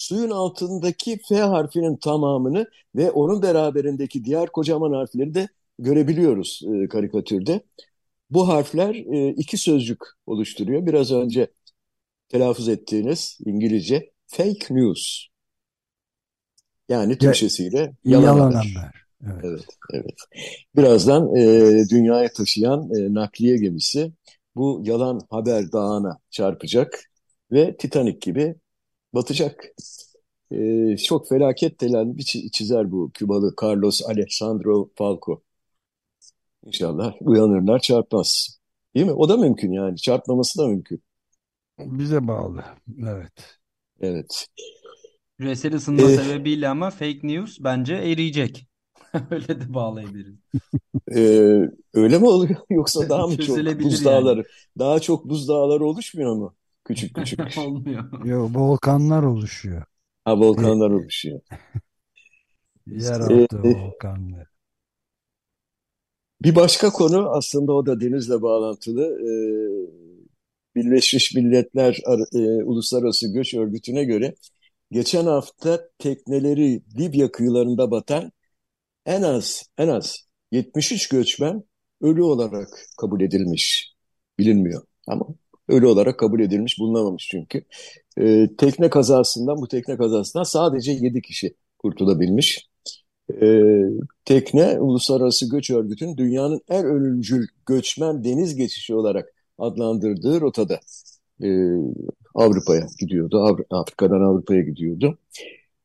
suyun 0.00 0.30
altındaki 0.30 1.20
F 1.28 1.36
harfinin 1.36 1.96
tamamını 1.96 2.66
ve 2.96 3.10
onun 3.10 3.42
beraberindeki 3.42 4.24
diğer 4.24 4.52
kocaman 4.52 4.92
harfleri 4.92 5.34
de 5.34 5.48
görebiliyoruz 5.78 6.62
e, 6.66 6.88
karikatürde. 6.88 7.60
Bu 8.30 8.48
harfler 8.48 8.94
e, 8.94 9.28
iki 9.28 9.58
sözcük 9.58 9.98
oluşturuyor. 10.26 10.86
Biraz 10.86 11.12
önce 11.12 11.50
telaffuz 12.28 12.68
ettiğiniz 12.68 13.38
İngilizce 13.44 14.10
fake 14.26 14.74
news. 14.74 15.26
Yani 16.88 17.18
Türkçesiyle 17.18 17.92
yalan, 18.04 18.24
yalan 18.24 18.52
haber. 18.52 18.70
haber. 18.74 18.92
Evet. 19.24 19.40
evet, 19.44 19.64
evet. 19.92 20.18
Birazdan 20.76 21.36
e, 21.36 21.72
dünyaya 21.90 22.32
taşıyan 22.32 22.80
e, 22.80 23.14
nakliye 23.14 23.56
gemisi 23.56 24.12
bu 24.56 24.82
yalan 24.84 25.20
haber 25.30 25.72
dağına 25.72 26.18
çarpacak 26.30 27.04
ve 27.52 27.76
Titanic 27.76 28.18
gibi 28.20 28.54
batacak. 29.14 29.64
E, 30.52 30.96
çok 30.96 31.28
felaket 31.28 31.80
delen 31.80 32.16
bir 32.16 32.22
çizer 32.52 32.92
bu 32.92 33.10
Kübalı 33.14 33.54
Carlos 33.62 34.02
Alejandro 34.02 34.90
Falco. 34.94 35.42
İnşallah 36.64 37.14
uyanırlar 37.20 37.78
çarpmaz. 37.78 38.58
Değil 38.94 39.06
mi? 39.06 39.12
O 39.12 39.28
da 39.28 39.36
mümkün 39.36 39.72
yani. 39.72 39.96
Çarpmaması 39.96 40.58
da 40.58 40.66
mümkün. 40.66 41.02
Bize 41.78 42.28
bağlı. 42.28 42.64
Evet. 43.06 43.58
Evet. 44.00 44.46
Küresel 45.38 45.74
ısınma 45.74 46.02
ee, 46.02 46.16
sebebiyle 46.16 46.68
ama 46.68 46.90
fake 46.90 47.20
news 47.22 47.58
bence 47.60 47.94
eriyecek. 47.94 48.66
Öyle 49.30 49.60
de 49.60 49.74
bağlayabiliriz. 49.74 50.36
Ee, 51.14 51.70
öyle 51.94 52.18
mi 52.18 52.26
oluyor? 52.26 52.56
Yoksa 52.70 53.08
daha 53.08 53.26
mı 53.26 53.38
çok 53.38 53.58
buzdağları? 53.58 54.38
Yani. 54.38 54.46
Daha 54.78 55.00
çok 55.00 55.28
buzdağları 55.28 55.84
oluşmuyor 55.84 56.36
mu? 56.36 56.54
Küçük 56.90 57.14
küçük. 57.14 57.40
Olmuyor. 57.58 58.24
Yok 58.24 58.56
volkanlar 58.56 59.22
oluşuyor. 59.22 59.82
Ha 60.24 60.40
volkanlar 60.40 60.90
oluşuyor. 60.90 61.40
Yeraltı 62.86 63.60
ee, 63.64 63.68
volkanlar. 63.68 64.46
Bir 66.42 66.54
başka 66.54 66.90
konu 66.90 67.30
aslında 67.30 67.72
o 67.72 67.86
da 67.86 68.00
denizle 68.00 68.42
bağlantılı. 68.42 69.02
Ee, 69.02 69.30
Birleşmiş 70.74 71.34
Milletler 71.34 71.98
e, 72.34 72.64
Uluslararası 72.64 73.32
Göç 73.32 73.54
Örgütü'ne 73.54 74.04
göre 74.04 74.34
geçen 74.90 75.26
hafta 75.26 75.88
tekneleri 75.98 76.82
Libya 76.98 77.32
kıyılarında 77.32 77.90
batan 77.90 78.32
en 79.06 79.22
az 79.22 79.62
en 79.78 79.88
az 79.88 80.28
73 80.52 81.08
göçmen 81.08 81.64
ölü 82.00 82.22
olarak 82.22 82.68
kabul 83.00 83.20
edilmiş. 83.20 83.94
Bilinmiyor 84.38 84.82
ama 85.06 85.26
ölü 85.70 85.86
olarak 85.86 86.18
kabul 86.18 86.40
edilmiş 86.40 86.78
bulunamamış 86.78 87.28
çünkü. 87.30 87.62
E, 88.20 88.48
tekne 88.58 88.90
kazasından 88.90 89.56
bu 89.56 89.68
tekne 89.68 89.96
kazasından 89.96 90.44
sadece 90.44 90.92
7 90.92 91.22
kişi 91.22 91.54
kurtulabilmiş. 91.78 92.68
E, 93.42 93.62
tekne 94.24 94.80
Uluslararası 94.80 95.50
Göç 95.50 95.70
Örgütü'nün 95.70 96.16
dünyanın 96.16 96.60
en 96.68 96.84
ölümcül 96.84 97.46
göçmen 97.66 98.24
deniz 98.24 98.56
geçişi 98.56 98.94
olarak 98.94 99.34
adlandırdığı 99.58 100.40
rotada 100.40 100.80
e, 101.42 101.48
Avrupa'ya 102.34 102.86
gidiyordu. 103.00 103.40
Avru 103.40 103.64
Afrika'dan 103.70 104.20
Avrupa'ya 104.20 104.62
gidiyordu. 104.62 105.18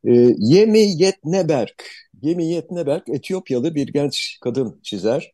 E, 0.07 0.11
Yemi 0.37 0.79
Yetneberg, 0.79 1.79
Yemi 2.21 2.45
Yetneberg 2.45 3.03
Etiyopyalı 3.09 3.75
bir 3.75 3.87
genç 3.87 4.37
kadın 4.41 4.79
çizer. 4.83 5.31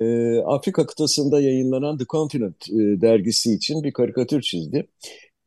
E, 0.00 0.38
Afrika 0.38 0.86
kıtasında 0.86 1.40
yayınlanan 1.40 1.98
The 1.98 2.04
Continent 2.04 2.68
e, 2.70 3.00
dergisi 3.00 3.54
için 3.54 3.82
bir 3.82 3.92
karikatür 3.92 4.42
çizdi. 4.42 4.86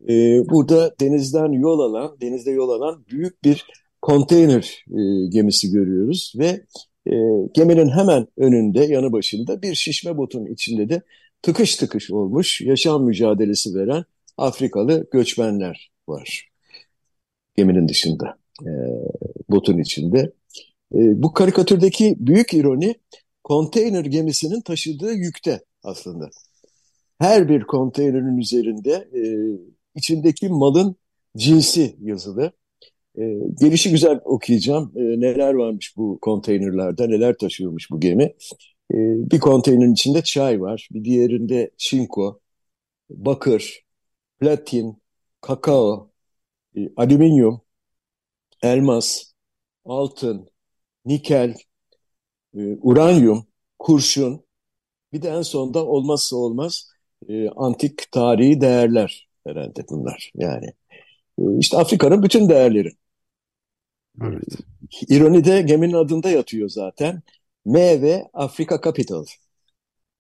E, 0.09 0.13
burada 0.49 0.95
denizden 0.99 1.51
yol 1.51 1.79
alan, 1.79 2.17
denizde 2.21 2.51
yol 2.51 2.69
alan 2.69 3.05
büyük 3.09 3.43
bir 3.43 3.65
konteyner 4.01 4.85
e, 4.89 5.27
gemisi 5.29 5.71
görüyoruz 5.71 6.33
ve 6.37 6.61
e, 7.07 7.13
geminin 7.53 7.89
hemen 7.89 8.27
önünde, 8.37 8.83
yanı 8.85 9.11
başında 9.11 9.61
bir 9.61 9.75
şişme 9.75 10.17
botun 10.17 10.45
içinde 10.45 10.89
de 10.89 11.01
tıkış 11.41 11.75
tıkış 11.75 12.11
olmuş 12.11 12.61
yaşam 12.61 13.03
mücadelesi 13.03 13.75
veren 13.75 14.05
Afrikalı 14.37 15.07
göçmenler 15.11 15.91
var. 16.07 16.49
Geminin 17.55 17.87
dışında, 17.87 18.37
e, 18.61 18.71
botun 19.49 19.77
içinde. 19.77 20.19
E, 20.95 21.23
bu 21.23 21.33
karikatürdeki 21.33 22.15
büyük 22.19 22.53
ironi 22.53 22.95
konteyner 23.47 24.05
gemisinin 24.05 24.61
taşıdığı 24.61 25.13
yükte 25.13 25.63
aslında. 25.83 26.29
Her 27.19 27.49
bir 27.49 27.61
konteynerin 27.61 28.37
üzerinde 28.37 29.09
e, 29.13 29.21
içindeki 29.95 30.49
malın 30.49 30.95
cinsi 31.37 31.95
yazılı. 32.01 32.51
E, 33.17 33.23
gelişi 33.61 33.91
güzel 33.91 34.19
okuyacağım. 34.25 34.93
E, 34.95 35.01
neler 35.01 35.53
varmış 35.53 35.97
bu 35.97 36.19
konteynerlerde, 36.21 37.09
neler 37.09 37.37
taşıyormuş 37.37 37.91
bu 37.91 37.99
gemi. 37.99 38.23
E, 38.93 38.97
bir 39.31 39.39
konteynerin 39.39 39.93
içinde 39.93 40.21
çay 40.21 40.61
var, 40.61 40.89
bir 40.91 41.03
diğerinde 41.03 41.71
çinko, 41.77 42.39
bakır, 43.09 43.85
platin, 44.39 45.01
kakao, 45.41 46.11
e, 46.77 46.79
alüminyum, 46.97 47.61
elmas, 48.63 49.23
altın, 49.85 50.49
nikel, 51.05 51.55
e, 52.57 52.77
uranyum, 52.81 53.45
kurşun, 53.79 54.45
bir 55.13 55.21
de 55.21 55.29
en 55.29 55.41
sonunda 55.41 55.85
olmazsa 55.85 56.35
olmaz 56.35 56.89
e, 57.29 57.49
antik 57.49 58.11
tarihi 58.11 58.61
değerler 58.61 59.27
herhalde 59.47 59.83
bunlar. 59.89 60.31
Yani 60.35 60.65
e, 61.39 61.43
işte 61.59 61.77
Afrika'nın 61.77 62.23
bütün 62.23 62.49
değerleri. 62.49 62.91
Evet. 64.23 64.43
İroni 65.09 65.45
de 65.45 65.61
geminin 65.61 65.93
adında 65.93 66.29
yatıyor 66.29 66.69
zaten. 66.69 67.21
M 67.65 68.01
ve 68.01 68.29
Afrika 68.33 68.81
Capital. 68.85 69.25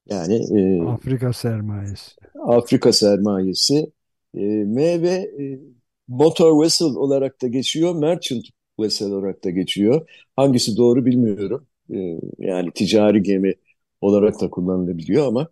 Yani 0.09 0.59
e, 0.59 0.81
Afrika 0.83 1.33
sermayesi. 1.33 2.11
Afrika 2.47 2.93
sermayesi. 2.93 3.91
E, 4.37 4.43
M 4.65 5.01
ve 5.01 5.13
e, 5.13 5.59
motor 6.07 6.63
vessel 6.63 6.87
olarak 6.87 7.41
da 7.41 7.47
geçiyor, 7.47 7.95
merchant 7.95 8.45
vessel 8.79 9.11
olarak 9.11 9.43
da 9.43 9.49
geçiyor. 9.49 10.09
Hangisi 10.35 10.77
doğru 10.77 11.05
bilmiyorum. 11.05 11.66
E, 11.93 12.19
yani 12.39 12.71
ticari 12.75 13.23
gemi 13.23 13.53
olarak 14.01 14.41
da 14.41 14.49
kullanılabiliyor 14.49 15.27
ama 15.27 15.47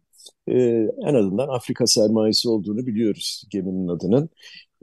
e, 0.48 0.54
en 1.08 1.14
azından 1.14 1.48
Afrika 1.50 1.88
sermayesi 1.88 2.50
olduğunu 2.50 2.88
biliyoruz 2.88 3.44
geminin 3.52 3.88
adının. 3.88 4.30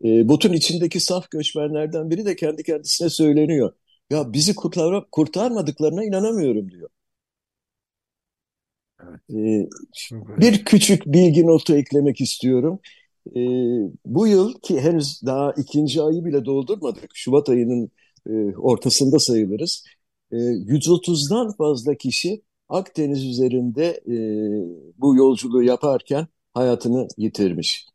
E, 0.04 0.28
botun 0.28 0.52
içindeki 0.52 1.00
saf 1.00 1.30
göçmenlerden 1.30 2.10
biri 2.10 2.24
de 2.26 2.36
kendi 2.36 2.62
kendisine 2.62 3.10
söyleniyor. 3.10 3.72
Ya 4.10 4.32
bizi 4.32 4.54
kurtar 4.54 5.10
kurtarmadıklarına 5.10 6.04
inanamıyorum 6.04 6.70
diyor. 6.70 6.90
Evet. 9.00 9.20
E, 9.30 9.68
bir 10.40 10.64
küçük 10.64 11.06
bilgi 11.06 11.46
notu 11.46 11.76
eklemek 11.76 12.20
istiyorum. 12.20 12.80
E, 13.36 13.40
bu 14.06 14.26
yıl 14.26 14.54
ki 14.60 14.80
henüz 14.80 15.22
daha 15.26 15.52
ikinci 15.52 16.02
ayı 16.02 16.24
bile 16.24 16.44
doldurmadık. 16.44 17.10
Şubat 17.14 17.48
ayının 17.48 17.90
e, 18.30 18.32
ortasında 18.56 19.18
sayılırız. 19.18 19.84
E, 20.32 20.36
130'dan 20.36 21.52
fazla 21.52 21.94
kişi 21.94 22.42
Akdeniz 22.68 23.24
üzerinde 23.24 24.00
e, 24.06 24.16
bu 24.98 25.16
yolculuğu 25.16 25.62
yaparken 25.62 26.26
hayatını 26.54 27.08
yitirmiş. 27.18 27.86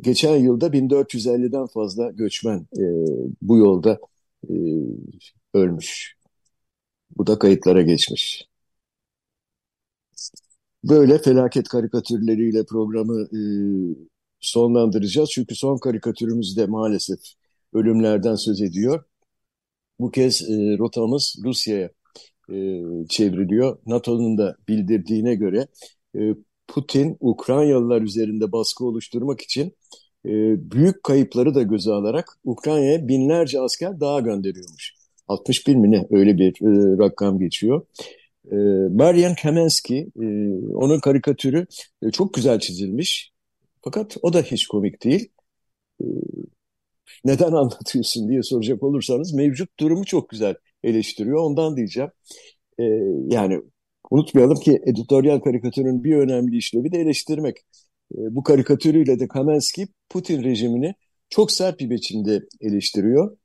Geçen 0.00 0.36
yılda 0.36 0.72
1450'den 0.72 1.66
fazla 1.66 2.10
göçmen 2.10 2.66
e, 2.78 2.84
bu 3.42 3.58
yolda 3.58 3.98
e, 4.48 4.54
ölmüş. 5.54 6.16
Bu 7.16 7.26
da 7.26 7.38
kayıtlara 7.38 7.82
geçmiş. 7.82 8.48
Böyle 10.84 11.18
felaket 11.18 11.68
karikatürleriyle 11.68 12.64
programı 12.64 13.22
e, 13.22 13.40
sonlandıracağız. 14.40 15.30
Çünkü 15.30 15.54
son 15.54 15.78
karikatürümüz 15.78 16.56
de 16.56 16.66
maalesef 16.66 17.20
ölümlerden 17.72 18.34
söz 18.34 18.62
ediyor. 18.62 19.04
Bu 20.02 20.10
kez 20.10 20.42
e, 20.42 20.78
rotamız 20.78 21.36
Rusya'ya 21.44 21.90
e, 22.50 22.56
çevriliyor. 23.08 23.78
NATO'nun 23.86 24.38
da 24.38 24.56
bildirdiğine 24.68 25.34
göre 25.34 25.66
e, 26.16 26.20
Putin 26.68 27.16
Ukraynalılar 27.20 28.02
üzerinde 28.02 28.52
baskı 28.52 28.84
oluşturmak 28.84 29.40
için 29.40 29.66
e, 30.26 30.30
büyük 30.70 31.02
kayıpları 31.02 31.54
da 31.54 31.62
göze 31.62 31.92
alarak 31.92 32.38
Ukrayna'ya 32.44 33.08
binlerce 33.08 33.60
asker 33.60 34.00
daha 34.00 34.20
gönderiyormuş. 34.20 34.94
61 35.28 35.76
mi 35.76 35.90
ne 35.90 36.06
öyle 36.10 36.38
bir 36.38 36.50
e, 36.50 36.98
rakam 36.98 37.38
geçiyor. 37.38 37.86
E, 38.52 38.56
Marian 38.94 39.34
Kamensky, 39.42 40.00
e, 40.00 40.26
onun 40.74 41.00
karikatürü 41.00 41.66
e, 42.02 42.10
çok 42.10 42.34
güzel 42.34 42.60
çizilmiş. 42.60 43.32
Fakat 43.82 44.16
o 44.22 44.32
da 44.32 44.42
hiç 44.42 44.66
komik 44.66 45.04
değil. 45.04 45.28
E, 46.00 46.04
neden 47.24 47.52
anlatıyorsun 47.52 48.28
diye 48.28 48.42
soracak 48.42 48.82
olursanız 48.82 49.34
mevcut 49.34 49.80
durumu 49.80 50.04
çok 50.04 50.28
güzel 50.28 50.54
eleştiriyor. 50.84 51.38
Ondan 51.38 51.76
diyeceğim. 51.76 52.10
E, 52.78 52.84
yani 53.26 53.60
unutmayalım 54.10 54.60
ki 54.60 54.80
editoryal 54.86 55.40
karikatürün 55.40 56.04
bir 56.04 56.16
önemli 56.16 56.56
işlevi 56.56 56.92
de 56.92 56.98
eleştirmek. 56.98 57.56
E, 58.14 58.18
bu 58.34 58.42
karikatürüyle 58.42 59.20
de 59.20 59.28
Kamensky 59.28 59.86
Putin 60.08 60.42
rejimini 60.42 60.94
çok 61.30 61.52
sert 61.52 61.80
bir 61.80 61.90
biçimde 61.90 62.42
eleştiriyor. 62.60 63.36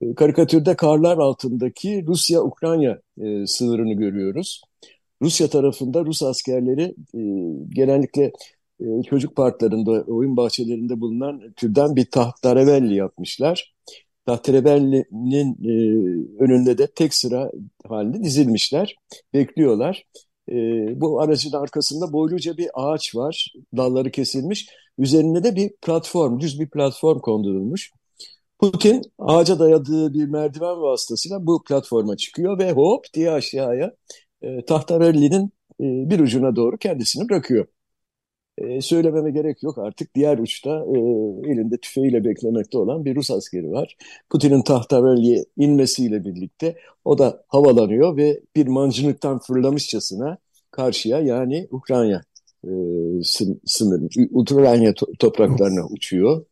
E, 0.00 0.14
karikatürde 0.14 0.76
karlar 0.76 1.18
altındaki 1.18 2.04
Rusya-Ukrayna 2.06 2.98
e, 3.20 3.46
sınırını 3.46 3.92
görüyoruz. 3.92 4.62
Rusya 5.22 5.48
tarafında 5.48 6.04
Rus 6.04 6.22
askerleri 6.22 6.94
e, 7.14 7.20
genellikle 7.68 8.32
çocuk 9.10 9.36
parklarında, 9.36 9.90
oyun 9.90 10.36
bahçelerinde 10.36 11.00
bulunan 11.00 11.52
türden 11.56 11.96
bir 11.96 12.04
tahterevelli 12.10 12.94
yapmışlar. 12.94 13.74
Tahterevelli'nin 14.26 15.56
e, 15.64 15.74
önünde 16.44 16.78
de 16.78 16.86
tek 16.86 17.14
sıra 17.14 17.50
halinde 17.88 18.22
dizilmişler, 18.22 18.96
bekliyorlar. 19.34 20.06
E, 20.48 20.54
bu 21.00 21.20
aracın 21.20 21.52
arkasında 21.52 22.12
boyluca 22.12 22.56
bir 22.56 22.68
ağaç 22.74 23.14
var, 23.16 23.52
dalları 23.76 24.10
kesilmiş. 24.10 24.68
Üzerinde 24.98 25.44
de 25.44 25.56
bir 25.56 25.70
platform, 25.82 26.40
düz 26.40 26.60
bir 26.60 26.70
platform 26.70 27.18
kondurulmuş. 27.18 27.92
Putin 28.58 29.02
ağaca 29.18 29.58
dayadığı 29.58 30.14
bir 30.14 30.26
merdiven 30.26 30.82
vasıtasıyla 30.82 31.46
bu 31.46 31.64
platforma 31.64 32.16
çıkıyor 32.16 32.58
ve 32.58 32.72
hop 32.72 33.04
diye 33.14 33.30
aşağıya 33.30 33.92
e, 34.42 34.64
Tahtarelli'nin 34.64 35.44
e, 35.80 36.10
bir 36.10 36.20
ucuna 36.20 36.56
doğru 36.56 36.78
kendisini 36.78 37.28
bırakıyor. 37.28 37.66
E, 38.60 38.80
söylememe 38.80 39.30
gerek 39.30 39.62
yok 39.62 39.78
artık 39.78 40.14
diğer 40.14 40.38
uçta 40.38 40.70
e, 40.70 40.98
elinde 41.50 41.76
tüfeğiyle 41.76 42.24
beklemekte 42.24 42.78
olan 42.78 43.04
bir 43.04 43.16
Rus 43.16 43.30
askeri 43.30 43.70
var. 43.70 43.96
Putin'in 44.30 44.62
Tahtarelli'ye 44.62 45.44
inmesiyle 45.56 46.24
birlikte 46.24 46.76
o 47.04 47.18
da 47.18 47.44
havalanıyor 47.48 48.16
ve 48.16 48.40
bir 48.56 48.66
mancınıktan 48.66 49.38
fırlamışçasına 49.38 50.38
karşıya 50.70 51.20
yani 51.20 51.68
Ukrayna 51.70 52.22
e, 52.64 52.70
sınır, 53.64 54.10
Ukrayna 54.30 54.94
to 54.94 55.06
topraklarına 55.18 55.86
uçuyor. 55.86 56.44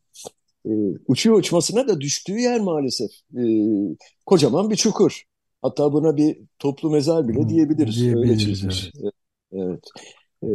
E, 0.65 0.71
uçuyor 1.07 1.37
uçmasına 1.37 1.87
da 1.87 2.01
düştüğü 2.01 2.39
yer 2.39 2.59
maalesef 2.59 3.11
e, 3.37 3.43
kocaman 4.25 4.69
bir 4.69 4.75
çukur. 4.75 5.23
Hatta 5.61 5.93
buna 5.93 6.17
bir 6.17 6.37
toplu 6.59 6.89
mezar 6.89 7.27
bile 7.27 7.49
diyebiliriz. 7.49 7.99
diyebiliriz 7.99 8.29
Öyle 8.29 8.37
çizmiş. 8.37 8.91
Evet. 9.03 9.13
evet. 9.51 9.83
E, 10.43 10.49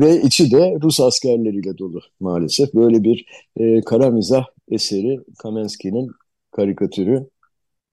ve 0.00 0.22
içi 0.22 0.50
de 0.50 0.78
Rus 0.82 1.00
askerleriyle 1.00 1.78
dolu 1.78 2.00
maalesef. 2.20 2.74
Böyle 2.74 3.04
bir 3.04 3.26
e, 3.56 3.80
kara 3.80 4.10
mizah 4.10 4.44
eseri 4.70 5.20
Kamensky'nin 5.38 6.10
karikatürü. 6.50 7.26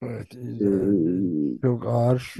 Evet, 0.04 0.36
ee, 0.36 1.62
çok 1.62 1.86
ağır. 1.86 2.34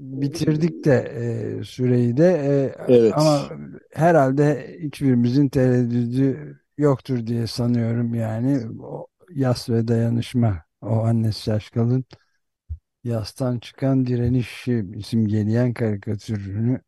Bitirdik 0.00 0.84
de 0.84 0.94
e, 0.94 1.64
süreyi 1.64 2.16
de. 2.16 2.24
E, 2.24 2.74
evet. 2.88 3.12
Ama 3.16 3.48
herhalde 3.92 4.76
hiçbirimizin 4.80 5.48
tereddüdü 5.48 6.56
yoktur 6.78 7.26
diye 7.26 7.46
sanıyorum 7.46 8.14
yani. 8.14 8.60
O 8.82 9.06
yas 9.34 9.70
ve 9.70 9.88
dayanışma. 9.88 10.62
O 10.82 10.88
Annes 10.88 11.44
Şaşkal'ın 11.44 12.04
yastan 13.04 13.58
çıkan 13.58 14.06
direnişi 14.06 14.84
simgeleyen 15.04 15.74
karikatürünü 15.74 16.80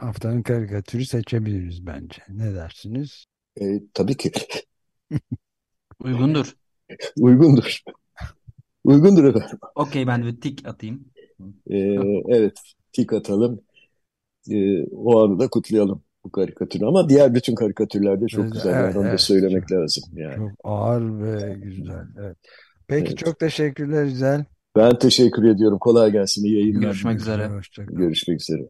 haftanın 0.00 0.42
karikatürü 0.42 1.04
seçebiliriz 1.04 1.86
bence. 1.86 2.22
Ne 2.28 2.54
dersiniz? 2.54 3.24
E, 3.60 3.64
tabii 3.94 4.16
ki. 4.16 4.32
Uygundur. 6.04 6.54
Uygundur. 7.18 7.82
Uygundur 8.84 9.24
efendim. 9.24 9.58
Okey 9.74 10.06
ben 10.06 10.24
de 10.24 10.40
tik 10.40 10.68
atayım. 10.68 11.04
Ee, 11.70 11.78
evet 12.28 12.58
tik 12.92 13.12
atalım. 13.12 13.60
Ee, 14.50 14.84
o 14.84 15.20
anı 15.20 15.38
da 15.38 15.48
kutlayalım 15.48 16.02
bu 16.24 16.30
karikatürü 16.30 16.84
ama 16.84 17.08
diğer 17.08 17.34
bütün 17.34 17.54
karikatürlerde 17.54 18.26
çok 18.26 18.44
evet, 18.44 18.52
güzel. 18.52 18.84
Evet, 18.84 18.96
onu 18.96 19.04
evet, 19.04 19.12
da 19.12 19.18
söylemek 19.18 19.68
çok, 19.68 19.78
lazım. 19.78 20.04
Yani. 20.12 20.36
Çok 20.36 20.50
ağır 20.64 21.22
ve 21.22 21.54
güzel. 21.54 22.06
Evet. 22.18 22.36
Peki 22.86 23.08
evet. 23.08 23.18
çok 23.18 23.38
teşekkürler 23.38 24.04
güzel. 24.04 24.44
Ben 24.76 24.98
teşekkür 24.98 25.44
ediyorum. 25.44 25.78
Kolay 25.78 26.12
gelsin. 26.12 26.44
İyi 26.44 26.54
yayınlar. 26.54 26.80
Görüşmek 26.80 27.20
üzere. 27.20 27.50
Görüşmek 27.76 28.40
üzere. 28.40 28.62